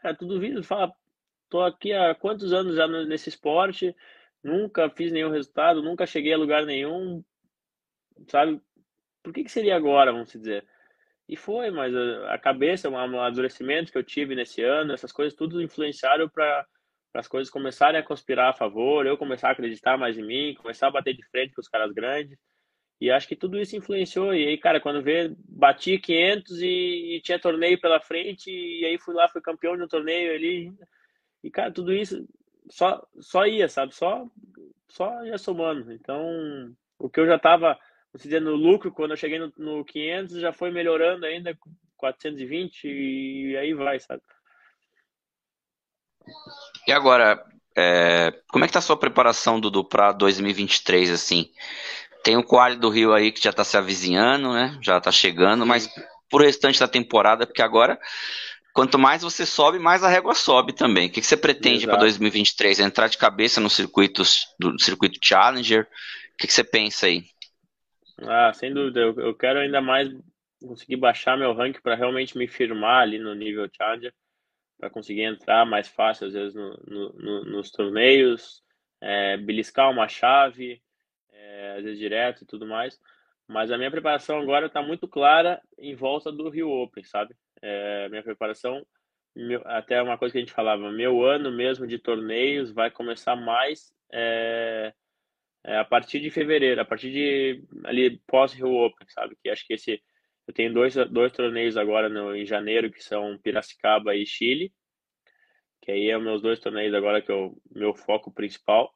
[0.00, 0.62] cara, tudo vindo.
[0.64, 0.90] Fala,
[1.50, 3.94] tô aqui há quantos anos já nesse esporte,
[4.42, 7.22] nunca fiz nenhum resultado, nunca cheguei a lugar nenhum,
[8.28, 8.60] sabe?
[9.22, 10.66] Por que, que seria agora, vamos dizer?
[11.28, 15.60] E foi, mas a, cabeça, o amadurecimento que eu tive nesse ano, essas coisas tudo
[15.60, 16.66] influenciaram para
[17.12, 20.86] as coisas começarem a conspirar a favor, eu começar a acreditar mais em mim, começar
[20.88, 22.38] a bater de frente com os caras grandes.
[23.00, 24.34] E acho que tudo isso influenciou.
[24.34, 28.98] E aí, cara, quando vê, bati 500 e, e tinha torneio pela frente, e aí
[28.98, 30.72] fui lá, fui campeão de um torneio ali.
[31.44, 32.26] E, cara, tudo isso
[32.70, 33.94] só, só ia, sabe?
[33.94, 34.26] Só,
[34.88, 35.92] só ia somando.
[35.92, 37.78] Então, o que eu já tava
[38.22, 41.56] dizer, no lucro, quando eu cheguei no, no 500, já foi melhorando ainda,
[41.96, 44.22] 420 e aí vai, sabe?
[46.86, 47.44] E agora,
[47.76, 51.50] é, como é que tá a sua preparação, Dudu, para 2023, assim?
[52.22, 54.78] Tem o Quali do Rio aí que já tá se avizinhando, né?
[54.82, 55.88] Já tá chegando, mas
[56.30, 57.98] pro restante da temporada, porque agora,
[58.72, 61.08] quanto mais você sobe, mais a régua sobe também.
[61.08, 62.80] O que, que você pretende para 2023?
[62.80, 64.22] Entrar de cabeça no circuito,
[64.58, 65.84] do circuito Challenger?
[66.34, 67.24] O que, que você pensa aí?
[68.22, 69.00] Ah, sem dúvida.
[69.00, 70.08] Eu, eu quero ainda mais
[70.60, 74.12] conseguir baixar meu ranking para realmente me firmar ali no nível Challenger,
[74.78, 78.62] para conseguir entrar mais fácil, às vezes, no, no, no, nos torneios,
[79.00, 80.82] é, beliscar uma chave,
[81.32, 82.98] é, às vezes direto e tudo mais.
[83.46, 87.34] Mas a minha preparação agora está muito clara em volta do Rio Open, sabe?
[87.62, 88.84] É, minha preparação
[89.34, 93.36] meu, até uma coisa que a gente falava, meu ano mesmo de torneios vai começar
[93.36, 93.92] mais
[95.68, 99.36] é, a partir de fevereiro, a partir de ali pós Rio Open, sabe?
[99.42, 100.02] Que acho que esse
[100.46, 104.72] eu tenho dois, dois torneios agora no, em janeiro que são Piracicaba e Chile,
[105.82, 108.90] que aí é os meus dois torneios agora que é o meu foco principal.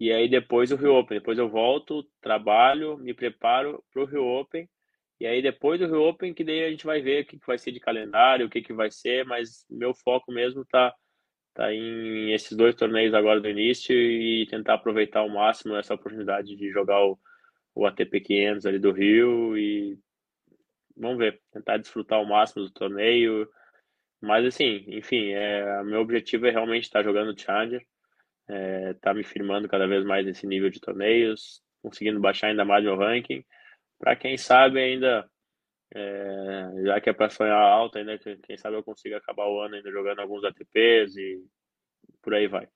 [0.00, 4.24] E aí depois o Rio Open, depois eu volto, trabalho, me preparo para o Rio
[4.26, 4.68] Open.
[5.20, 7.46] E aí depois do Rio Open que daí a gente vai ver o que, que
[7.46, 10.92] vai ser de calendário, o que, que vai ser, mas meu foco mesmo tá
[11.56, 16.54] tá em esses dois torneios agora do início e tentar aproveitar ao máximo essa oportunidade
[16.54, 17.18] de jogar o,
[17.74, 19.98] o ATP 500 ali do Rio e
[20.94, 23.48] vamos ver, tentar desfrutar ao máximo do torneio.
[24.20, 27.82] Mas assim, enfim, é, meu objetivo é realmente estar jogando Challenger,
[28.48, 32.84] é, tá me firmando cada vez mais nesse nível de torneios, conseguindo baixar ainda mais
[32.84, 33.42] meu ranking,
[33.98, 35.26] para quem sabe ainda
[35.94, 39.76] é, já que é para sonhar alto, ainda quem sabe eu consiga acabar o ano
[39.76, 41.44] ainda jogando alguns ATPs e
[42.20, 42.68] por aí vai.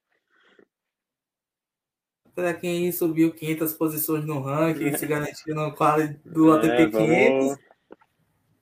[2.35, 7.09] Para quem subiu 500 posições no ranking, se garantir no quadro do ATP é, vamos...
[7.09, 7.59] 500,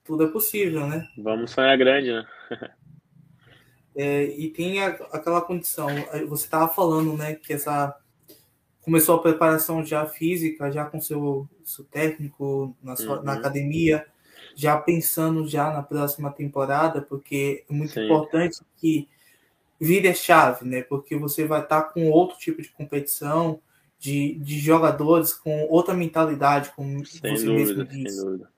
[0.04, 1.06] tudo é possível, né?
[1.18, 2.26] Vamos sonhar grande, né?
[3.94, 5.88] é, e tem a, aquela condição,
[6.28, 7.94] você estava falando, né, que essa
[8.80, 13.22] começou a preparação já física, já com seu, seu técnico na, sua, uhum.
[13.22, 14.06] na academia,
[14.54, 18.04] já pensando já na próxima temporada, porque é muito Sim.
[18.04, 19.08] importante que
[19.80, 20.82] vire a chave, né?
[20.82, 23.60] Porque você vai estar com outro tipo de competição,
[23.98, 28.16] de, de jogadores com outra mentalidade, como sem você dúvida, mesmo disse.
[28.16, 28.50] Sem dúvida.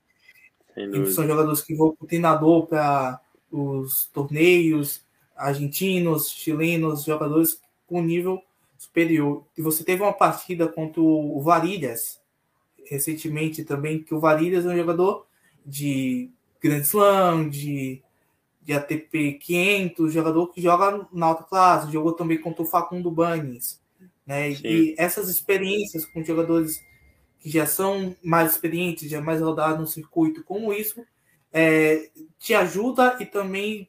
[0.74, 1.10] Sem dúvida.
[1.12, 3.20] São jogadores que vão com treinador para
[3.50, 5.02] os torneios
[5.36, 8.42] argentinos, chilenos, jogadores com nível
[8.76, 9.44] superior.
[9.56, 12.20] E você teve uma partida contra o Varilhas
[12.84, 15.26] recentemente também, que o Varilhas é um jogador
[15.64, 16.30] de
[16.62, 18.02] Grand Slam, de,
[18.62, 23.80] de ATP 500, jogador que joga na alta classe, jogou também contra o Facundo Banes.
[24.26, 24.50] Né?
[24.52, 26.84] E essas experiências com jogadores
[27.40, 31.04] que já são mais experientes, já mais rodados no circuito, como isso,
[31.52, 33.88] é, te ajuda e também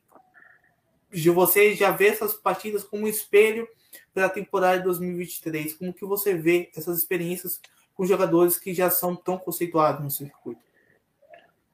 [1.11, 3.67] de você já vê essas partidas como um espelho
[4.13, 5.73] para a temporada de 2023.
[5.73, 7.59] Como que você vê essas experiências
[7.93, 10.70] com jogadores que já são tão conceituados no circuito?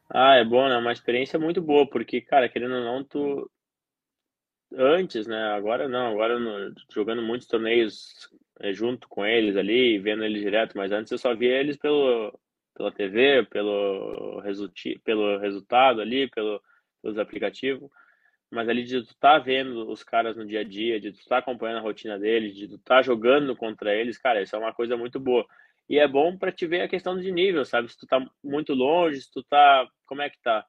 [0.10, 0.78] Ah, é bom, né?
[0.78, 3.50] Uma experiência muito boa, porque, cara, querendo ou não, tu.
[4.74, 5.42] Antes, né?
[5.54, 6.38] Agora não, agora
[6.94, 8.30] jogando muitos torneios
[8.60, 12.38] é, junto com eles ali, vendo eles direto, mas antes eu só via eles pelo,
[12.76, 15.00] pela TV, pelo, resulti...
[15.06, 16.62] pelo resultado ali, pelo,
[17.02, 17.90] pelos aplicativos.
[18.52, 21.40] Mas ali de tu tá vendo os caras no dia a dia, de tu tá
[21.40, 24.98] acompanhando a rotina deles, de tu tá jogando contra eles, cara, isso é uma coisa
[24.98, 25.46] muito boa.
[25.90, 27.90] E é bom para te ver a questão de nível, sabe?
[27.90, 29.88] Se tu tá muito longe, se tu tá.
[30.06, 30.66] Como é que tá?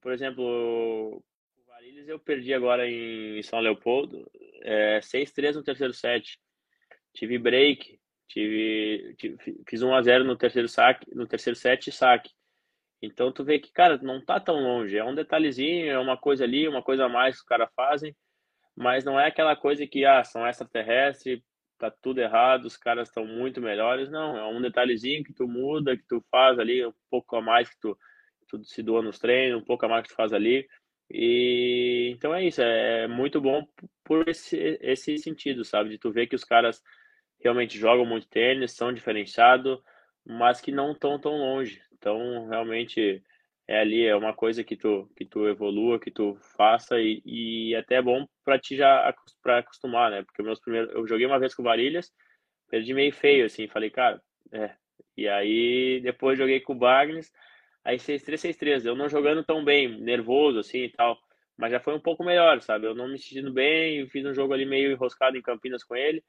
[0.00, 1.22] Por exemplo, o
[1.66, 4.28] Varilhas eu perdi agora em São Leopoldo,
[4.62, 6.38] é, 6-3 no terceiro set.
[7.14, 7.98] Tive break,
[8.28, 9.36] tive, tive
[9.68, 12.30] fiz 1 a 0 no terceiro saque, no terceiro set e saque.
[13.02, 14.96] Então tu vê que, cara, não tá tão longe.
[14.96, 18.16] É um detalhezinho, é uma coisa ali, uma coisa a mais que os caras fazem,
[18.76, 21.40] mas não é aquela coisa que, ah, são extraterrestres,
[21.90, 24.10] tá tudo errado, os caras estão muito melhores.
[24.10, 27.68] Não, é um detalhezinho que tu muda, que tu faz ali, um pouco a mais
[27.68, 27.98] que tu,
[28.48, 30.66] tu se doa nos treinos, um pouco a mais que tu faz ali.
[31.10, 33.66] E então é isso, é muito bom
[34.02, 35.90] por esse, esse sentido, sabe?
[35.90, 36.82] De tu ver que os caras
[37.40, 39.78] realmente jogam muito tênis, são diferenciados,
[40.24, 41.82] mas que não estão tão longe.
[41.92, 43.22] Então, realmente
[43.66, 47.74] é ali, é uma coisa que tu, que tu evolua, que tu faça e, e
[47.74, 50.22] até é bom para ti já para acostumar, né?
[50.22, 52.12] Porque meus primeiros, eu joguei uma vez com Varilhas,
[52.70, 54.20] perdi meio feio assim, falei, cara,
[54.52, 54.74] é.
[55.16, 57.32] E aí depois joguei com o Bagnes,
[57.84, 61.18] aí 6-3, 6-3, eu não jogando tão bem, nervoso assim e tal,
[61.56, 62.86] mas já foi um pouco melhor, sabe?
[62.86, 66.22] Eu não me sentindo bem, fiz um jogo ali meio enroscado em Campinas com ele.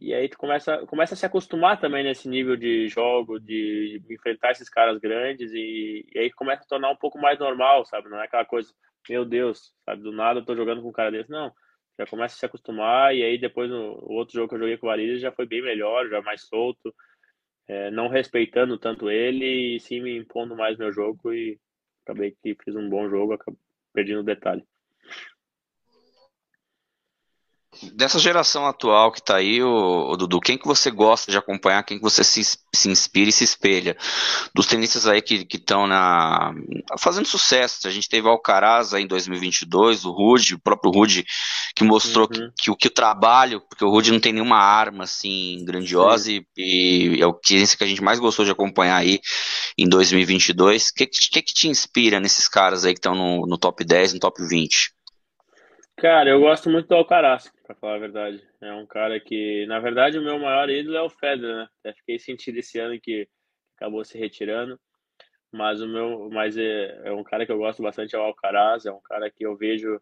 [0.00, 4.52] E aí tu começa, começa a se acostumar também nesse nível de jogo, de enfrentar
[4.52, 8.08] esses caras grandes e, e, aí começa a tornar um pouco mais normal, sabe?
[8.08, 8.72] Não é aquela coisa,
[9.08, 10.02] meu Deus, sabe?
[10.02, 11.30] Do nada eu tô jogando com um cara desse.
[11.30, 11.52] Não,
[11.98, 14.86] já começa a se acostumar e aí depois no outro jogo que eu joguei com
[14.86, 16.94] o Varilhas já foi bem melhor, já mais solto,
[17.66, 21.58] é, não respeitando tanto ele e sim me impondo mais meu jogo e
[22.04, 23.60] acabei que fiz um bom jogo, acabei
[23.92, 24.64] perdendo o detalhe
[27.94, 31.98] dessa geração atual que está aí, o, Dudu, quem que você gosta de acompanhar, quem
[31.98, 33.96] que você se, se inspira e se espelha?
[34.54, 36.52] Dos tenistas aí que estão na
[36.98, 41.24] fazendo sucesso, a gente teve o Alcaraz aí em 2022, o Rude, o próprio Rude,
[41.74, 42.50] que mostrou uhum.
[42.50, 46.32] que, que, o que o trabalho, porque o Rude não tem nenhuma arma assim grandiosa
[46.32, 49.20] e, e, é o que, que a gente mais gostou de acompanhar aí
[49.76, 50.88] em 2022.
[50.88, 54.14] O que, que, que te inspira nesses caras aí que estão no, no top 10,
[54.14, 54.92] no top 20?
[55.98, 58.42] Cara, eu gosto muito do Alcaraz, pra falar a verdade.
[58.60, 61.68] É um cara que, na verdade, o meu maior ídolo é o Federer, né?
[61.80, 63.28] Até fiquei sentido esse ano que
[63.76, 64.80] acabou se retirando.
[65.52, 68.86] Mas o meu, mas é, é um cara que eu gosto bastante é o Alcaraz,
[68.86, 70.00] é um cara que eu vejo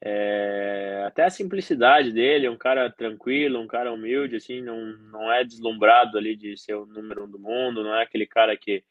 [0.00, 5.32] é, até a simplicidade dele, é um cara tranquilo, um cara humilde, assim, não, não
[5.32, 8.84] é deslumbrado ali de ser o número um do mundo, não é aquele cara que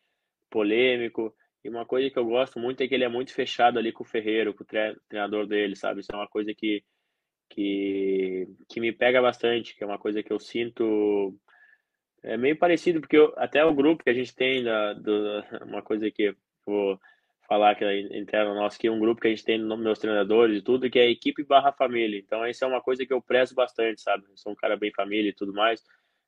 [0.49, 1.33] polêmico.
[1.63, 4.03] E uma coisa que eu gosto muito é que ele é muito fechado ali com
[4.03, 4.67] o Ferreiro, com o
[5.07, 6.01] treinador dele, sabe?
[6.01, 6.83] Isso é uma coisa que,
[7.53, 11.35] que, que me pega bastante, que é uma coisa que eu sinto.
[12.23, 15.81] É meio parecido, porque eu, até o grupo que a gente tem, da, do, uma
[15.81, 16.35] coisa que
[16.65, 16.99] vou
[17.47, 19.99] falar que é interno nosso, que é um grupo que a gente tem nos meus
[19.99, 22.17] treinadores e tudo, que é equipe barra família.
[22.17, 24.23] Então, isso é uma coisa que eu prezo bastante, sabe?
[24.29, 25.83] Eu sou um cara bem família e tudo mais.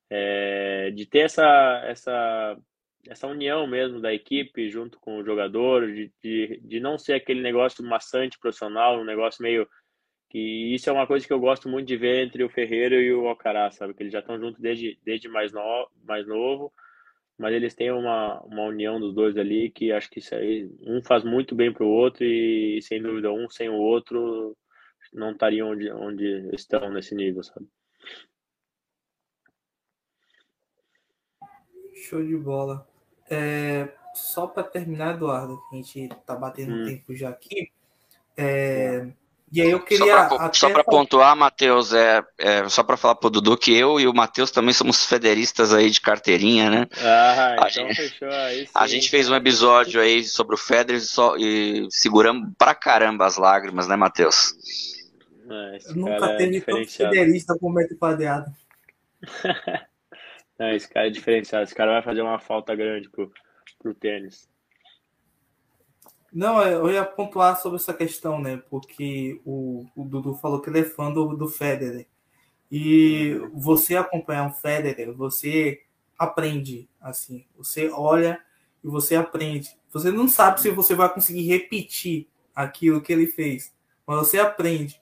[0.09, 2.57] É, de ter essa, essa
[3.07, 7.41] essa união mesmo da equipe junto com o jogador, de, de, de não ser aquele
[7.41, 9.67] negócio maçante profissional, um negócio meio
[10.33, 13.13] que isso é uma coisa que eu gosto muito de ver entre o Ferreira e
[13.13, 13.93] o Alcaraz, sabe?
[13.93, 16.73] Que eles já estão juntos desde, desde mais, no, mais novo,
[17.37, 21.03] mas eles têm uma, uma união dos dois ali que acho que isso aí, um
[21.03, 24.57] faz muito bem para o outro e, sem dúvida, um sem o outro
[25.13, 27.67] não estariam onde, onde estão nesse nível, sabe?
[31.93, 32.89] Show de bola.
[33.29, 36.85] É, só para terminar, Eduardo, a gente tá batendo hum.
[36.85, 37.71] tempo já aqui.
[38.35, 39.13] É,
[39.53, 40.27] e aí eu queria.
[40.51, 44.13] Só para pontuar, Matheus, é, é só para falar pro Dudu que eu e o
[44.13, 46.87] Matheus também somos federistas aí de carteirinha, né?
[46.99, 48.65] Ah, a então gente, fechou aí.
[48.65, 48.71] Sim.
[48.73, 53.27] A gente fez um episódio aí sobre o Federer e, só, e seguramos pra caramba
[53.27, 54.55] as lágrimas, né, Matheus?
[55.47, 58.51] É, nunca é teve tanto federista como Beto Padeado.
[60.57, 61.63] Não, esse cara é diferenciado.
[61.63, 63.31] Esse cara vai fazer uma falta grande pro,
[63.79, 64.47] pro tênis.
[66.33, 68.61] Não, eu ia pontuar sobre essa questão, né?
[68.69, 72.07] Porque o, o Dudu falou que ele é fã do, do Federer.
[72.71, 75.81] E você acompanhar um Federer, você
[76.17, 77.45] aprende, assim.
[77.55, 78.41] Você olha
[78.83, 79.69] e você aprende.
[79.91, 83.73] Você não sabe se você vai conseguir repetir aquilo que ele fez,
[84.05, 84.99] mas você aprende,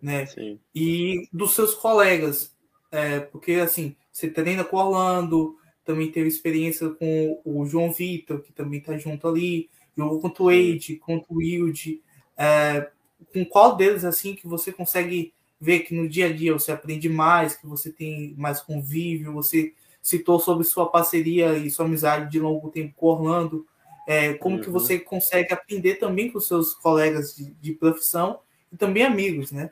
[0.00, 0.26] né?
[0.26, 0.58] Sim.
[0.74, 2.56] E dos seus colegas,
[2.90, 8.40] é, porque assim, você treina com o Orlando, também teve experiência com o João Vitor,
[8.40, 12.00] que também está junto ali, jogou contra o Wade, contra o Wilde.
[12.36, 12.90] É,
[13.32, 17.08] com qual deles, assim, que você consegue ver que no dia a dia você aprende
[17.08, 19.72] mais, que você tem mais convívio, você
[20.02, 23.66] citou sobre sua parceria e sua amizade de longo tempo com o Orlando,
[24.06, 24.62] é, como uhum.
[24.62, 28.40] que você consegue aprender também com seus colegas de, de profissão
[28.72, 29.70] e também amigos, né?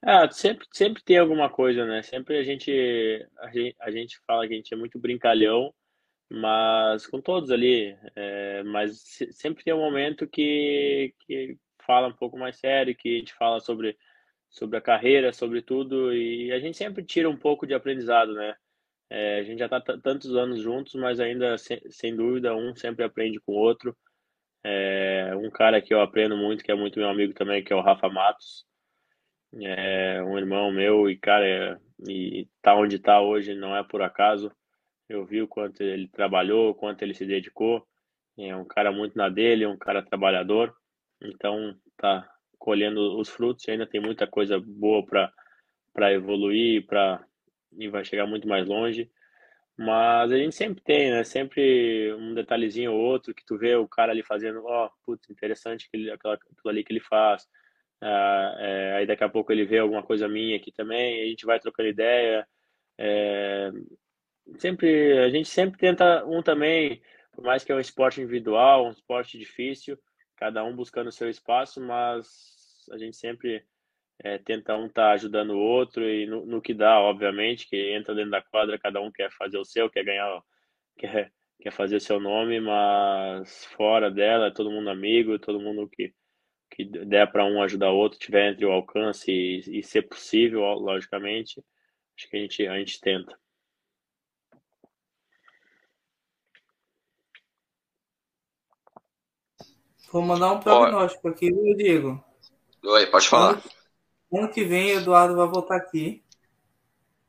[0.00, 2.02] Ah, sempre, sempre tem alguma coisa, né?
[2.02, 2.70] Sempre a gente,
[3.38, 5.74] a gente, a gente fala que a gente é muito brincalhão,
[6.30, 7.96] mas com todos ali.
[8.16, 9.02] É, mas
[9.32, 13.60] sempre tem um momento que, que fala um pouco mais sério, que a gente fala
[13.60, 13.96] sobre,
[14.50, 18.54] sobre a carreira, sobre tudo, e a gente sempre tira um pouco de aprendizado, né?
[19.10, 23.04] É, a gente já está tantos anos juntos, mas ainda, sem, sem dúvida, um sempre
[23.04, 23.96] aprende com o outro.
[24.64, 27.76] É, um cara que eu aprendo muito, que é muito meu amigo também, que é
[27.76, 28.66] o Rafa Matos
[29.62, 34.02] é um irmão meu e, cara, é, e tá onde tá hoje não é por
[34.02, 34.50] acaso.
[35.08, 37.86] Eu vi o quanto ele trabalhou, o quanto ele se dedicou.
[38.38, 40.74] É um cara muito na dele, um cara trabalhador.
[41.22, 42.28] Então, tá
[42.58, 45.32] colhendo os frutos e ainda tem muita coisa boa para
[45.92, 47.24] para evoluir, para
[47.78, 49.08] e vai chegar muito mais longe.
[49.76, 51.24] Mas a gente sempre tem, né?
[51.24, 55.28] Sempre um detalhezinho ou outro que tu vê o cara ali fazendo, ó, oh, putz,
[55.30, 57.46] interessante aquela, aquilo ali que ele faz
[58.06, 61.46] ah, é, aí daqui a pouco ele vê alguma coisa minha aqui também, a gente
[61.46, 62.46] vai trocando ideia.
[62.98, 63.70] É,
[64.58, 68.90] sempre a gente sempre tenta um também, por mais que é um esporte individual, um
[68.90, 69.98] esporte difícil,
[70.36, 73.64] cada um buscando o seu espaço, mas a gente sempre
[74.22, 77.92] é, tenta um estar tá ajudando o outro e no, no, que dá, obviamente, que
[77.92, 80.42] entra dentro da quadra, cada um quer fazer o seu, quer ganhar,
[80.96, 86.14] quer, quer fazer seu nome, mas fora dela, todo mundo amigo, todo mundo que
[86.74, 90.62] que der para um ajudar o outro, tiver entre o alcance e, e ser possível,
[90.62, 91.62] logicamente,
[92.16, 93.38] acho que a gente, a gente tenta.
[100.14, 102.24] Vou mandar um prognóstico aqui, viu, Diego?
[102.84, 103.54] Oi, pode falar.
[103.54, 103.62] Ano,
[104.32, 106.22] ano que vem, o Eduardo vai voltar aqui.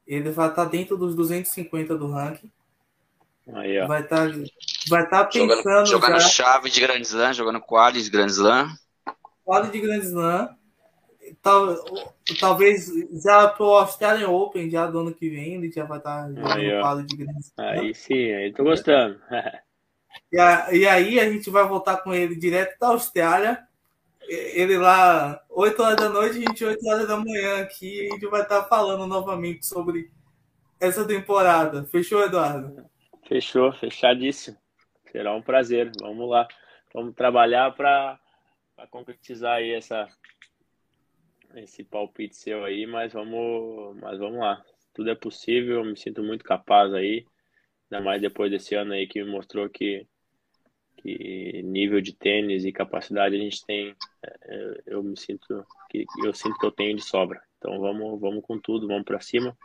[0.05, 2.51] Ele vai estar dentro dos 250 do ranking.
[3.55, 3.87] Aí, ó.
[3.87, 4.29] Vai estar,
[4.87, 5.55] vai estar pensando.
[5.55, 8.69] Jogando, jogando chave de Grand Slam, jogando quali de Grand Slam
[9.43, 10.55] quadro de Grand Slam.
[11.41, 11.75] Tal,
[12.39, 12.87] talvez
[13.23, 17.03] já pro Australian Open, já do ano que vem, ele já vai estar jogando quadro
[17.03, 17.67] de Grand Slam.
[17.67, 19.19] Aí sim, aí tô gostando.
[20.31, 23.65] e, a, e aí a gente vai voltar com ele direto da Austrália
[24.27, 28.63] ele lá, 8 horas da noite, 28 horas da manhã aqui, a gente vai estar
[28.63, 30.11] falando novamente sobre
[30.79, 31.85] essa temporada.
[31.85, 32.85] Fechou, Eduardo?
[33.27, 34.57] Fechou, fechadíssimo.
[35.11, 35.91] Será um prazer.
[36.01, 36.47] Vamos lá.
[36.93, 38.19] Vamos trabalhar para
[38.89, 40.07] concretizar aí essa,
[41.55, 44.61] esse palpite seu aí, mas vamos, mas vamos lá.
[44.93, 47.25] Tudo é possível, me sinto muito capaz aí.
[47.91, 50.07] Ainda mais depois desse ano aí que me mostrou que,
[50.97, 53.95] que nível de tênis e capacidade a gente tem.
[54.23, 57.41] É, eu me sinto que eu sinto que eu tenho de sobra.
[57.57, 59.55] Então vamos, vamos com tudo, vamos para cima.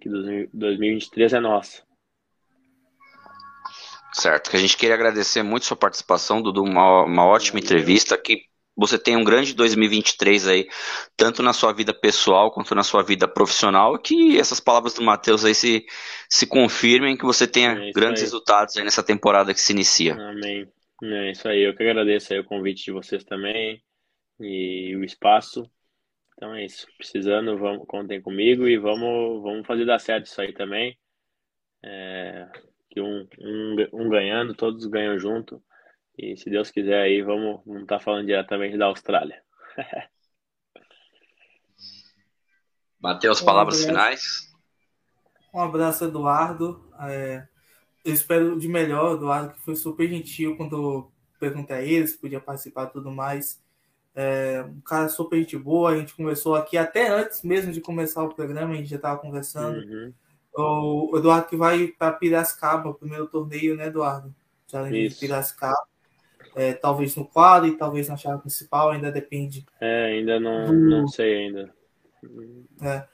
[0.00, 1.86] Que 2023 é nosso.
[4.12, 8.44] Certo, que a gente queria agradecer muito sua participação, Dudu, uma, uma ótima entrevista, que
[8.76, 10.68] você tenha um grande 2023 aí,
[11.16, 15.44] tanto na sua vida pessoal quanto na sua vida profissional, que essas palavras do Matheus
[15.44, 15.84] aí se,
[16.28, 18.26] se confirmem, que você tenha é grandes aí.
[18.26, 20.14] resultados aí nessa temporada que se inicia.
[20.14, 20.66] Amém.
[21.02, 23.82] É isso aí, eu que agradeço aí o convite de vocês também
[24.40, 25.68] e o espaço.
[26.36, 30.52] Então é isso, precisando, vamos, contem comigo e vamos, vamos fazer dar certo isso aí
[30.52, 30.96] também.
[31.84, 32.48] É,
[32.90, 35.62] que um, um, um ganhando, todos ganham junto.
[36.16, 39.42] E se Deus quiser aí, vamos estar vamos tá falando diretamente da Austrália.
[43.00, 44.52] Matheus, palavras um finais.
[45.52, 46.88] Um abraço, Eduardo.
[47.00, 47.46] É,
[48.04, 51.10] eu espero de melhor, Eduardo, que foi super gentil quando
[51.40, 53.60] perguntei a ele se podia participar e tudo mais.
[54.14, 58.22] É, um cara super gente boa, a gente conversou aqui até antes mesmo de começar
[58.22, 59.78] o programa, a gente já estava conversando.
[59.78, 60.12] Uhum.
[60.54, 64.34] O Eduardo que vai para Piracicaba, o primeiro torneio, né, Eduardo?
[64.70, 65.91] Challenge de Piracicaba.
[66.54, 69.64] É, talvez no quadro e talvez na chave principal, ainda depende.
[69.80, 70.72] É, ainda não, do...
[70.72, 71.74] não sei ainda.
[72.82, 73.04] É.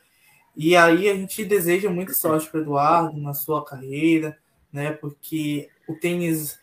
[0.56, 4.36] E aí a gente deseja muito sorte para Eduardo na sua carreira,
[4.72, 4.90] né?
[4.92, 6.58] Porque o tênis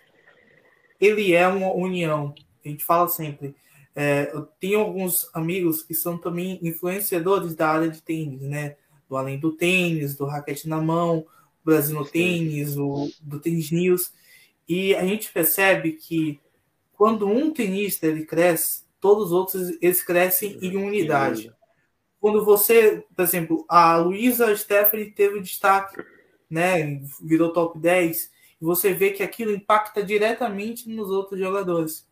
[1.00, 2.34] ele é uma união.
[2.64, 3.56] A gente fala sempre.
[3.96, 8.76] É, eu tenho alguns amigos que são também influenciadores da área de tênis, né?
[9.10, 11.26] Do além do tênis, do raquete na mão,
[11.64, 14.12] Brasil no tênis, o, do tênis news.
[14.68, 16.40] E a gente percebe que
[16.98, 21.54] quando um tenista ele cresce, todos os outros eles crescem em unidade.
[22.20, 26.04] Quando você, por exemplo, a Luísa Stephanie teve destaque,
[26.50, 28.32] né, virou top 10,
[28.62, 32.08] e você vê que aquilo impacta diretamente nos outros jogadores.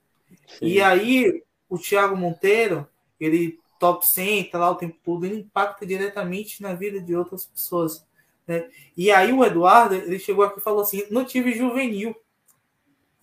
[0.48, 0.66] Sim.
[0.66, 2.88] E aí o Thiago Monteiro,
[3.20, 7.46] ele top 100, tá lá o tempo todo, ele impacta diretamente na vida de outras
[7.46, 8.06] pessoas.
[8.48, 8.70] Né?
[8.96, 12.16] E aí o Eduardo, ele chegou aqui e falou assim, não tive juvenil.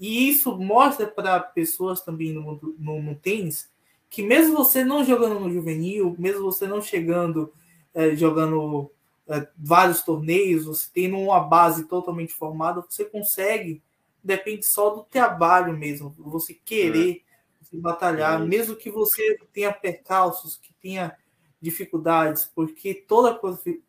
[0.01, 3.71] E isso mostra para pessoas também no, no, no, tênis
[4.09, 7.53] que mesmo você não jogando no juvenil, mesmo você não chegando,
[7.95, 8.91] é, jogando
[9.29, 13.81] é, vários torneios, você tendo uma base totalmente formada, você consegue,
[14.23, 17.23] depende só do trabalho mesmo, você querer
[17.61, 17.65] é.
[17.65, 21.17] você batalhar, é mesmo que você tenha percalços, que tenha
[21.61, 23.39] dificuldades, porque toda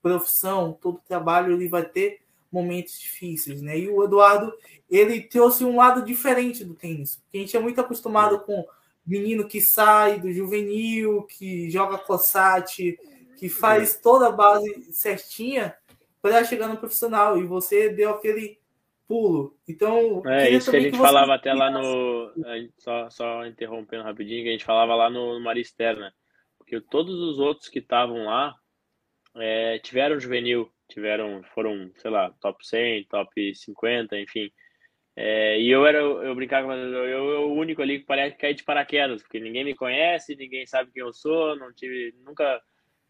[0.02, 2.21] profissão, todo trabalho, ele vai ter
[2.52, 3.80] momentos difíceis, né?
[3.80, 4.54] E o Eduardo,
[4.90, 8.66] ele trouxe um lado diferente do tênis, porque a gente é muito acostumado com
[9.06, 13.00] menino que sai do juvenil, que joga cossate,
[13.38, 15.76] que faz toda a base certinha
[16.22, 18.60] para chegar no profissional, e você deu aquele
[19.08, 19.58] pulo.
[19.68, 22.32] Então, é isso que a gente que falava até lá no
[22.78, 26.12] só, só interrompendo rapidinho, que a gente falava lá no Marister, né?
[26.58, 28.56] Porque todos os outros que estavam lá
[29.36, 34.52] é, tiveram juvenil tiveram, foram, sei lá, top 100, top 50, enfim.
[35.16, 38.64] É, e eu era, eu brincava, eu, eu o único ali que parece cair de
[38.64, 42.62] paraquedas, porque ninguém me conhece, ninguém sabe quem eu sou, não tive, nunca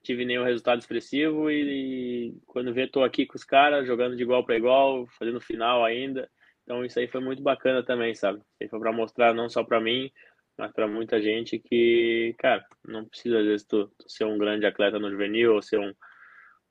[0.04, 4.24] tive nenhum resultado expressivo e, e quando vê tô aqui com os caras jogando de
[4.24, 6.30] igual para igual, fazendo final ainda.
[6.64, 8.40] Então isso aí foi muito bacana também, sabe?
[8.40, 10.12] Isso aí foi para mostrar não só para mim,
[10.58, 14.66] mas para muita gente que, cara, não precisa às vezes tu, tu ser um grande
[14.66, 15.94] atleta no juvenil ou ser um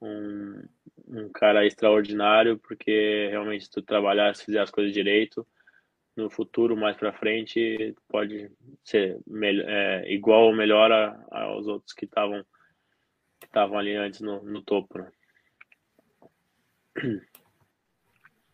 [0.03, 0.63] um,
[1.13, 5.47] um cara extraordinário, porque realmente se tu trabalhar, se fizer as coisas direito,
[6.17, 8.51] no futuro, mais para frente, pode
[8.85, 9.19] ser
[9.67, 12.45] é, igual ou melhor a, aos outros que estavam
[13.41, 14.99] que estavam ali antes no, no topo.
[14.99, 15.11] Né?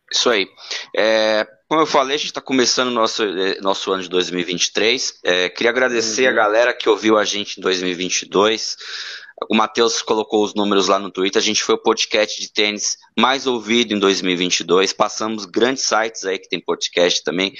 [0.09, 0.47] Isso aí.
[0.95, 3.23] É, como eu falei, a gente está começando nosso
[3.61, 5.19] nosso ano de 2023.
[5.23, 6.29] É, queria agradecer uhum.
[6.29, 8.77] a galera que ouviu a gente em 2022
[9.49, 11.39] O Matheus colocou os números lá no Twitter.
[11.39, 14.91] A gente foi o podcast de tênis mais ouvido em 2022.
[14.93, 17.53] Passamos grandes sites aí que tem podcast também.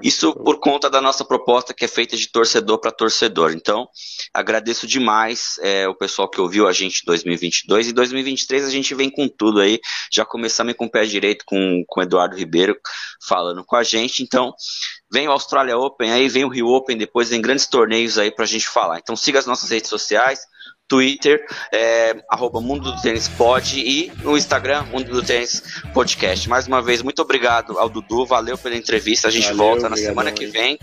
[0.00, 3.52] Isso por conta da nossa proposta que é feita de torcedor para torcedor.
[3.52, 3.88] Então,
[4.32, 7.88] agradeço demais é, o pessoal que ouviu a gente em 2022.
[7.88, 9.80] E 2023 a gente vem com tudo aí.
[10.12, 12.78] Já começamos com o pé direito com, com o Eduardo Ribeiro
[13.26, 14.22] falando com a gente.
[14.22, 14.54] Então,
[15.14, 18.46] vem o Australia Open aí, vem o Rio Open, depois vem grandes torneios aí pra
[18.46, 18.98] gente falar.
[18.98, 20.40] Então siga as nossas redes sociais,
[20.94, 25.60] Twitter, é, arroba Mundo do Tênis Pod e no Instagram, Mundo do Tênis
[25.92, 26.48] Podcast.
[26.48, 29.26] Mais uma vez, muito obrigado ao Dudu, valeu pela entrevista.
[29.26, 30.78] A gente valeu, volta na semana que vem.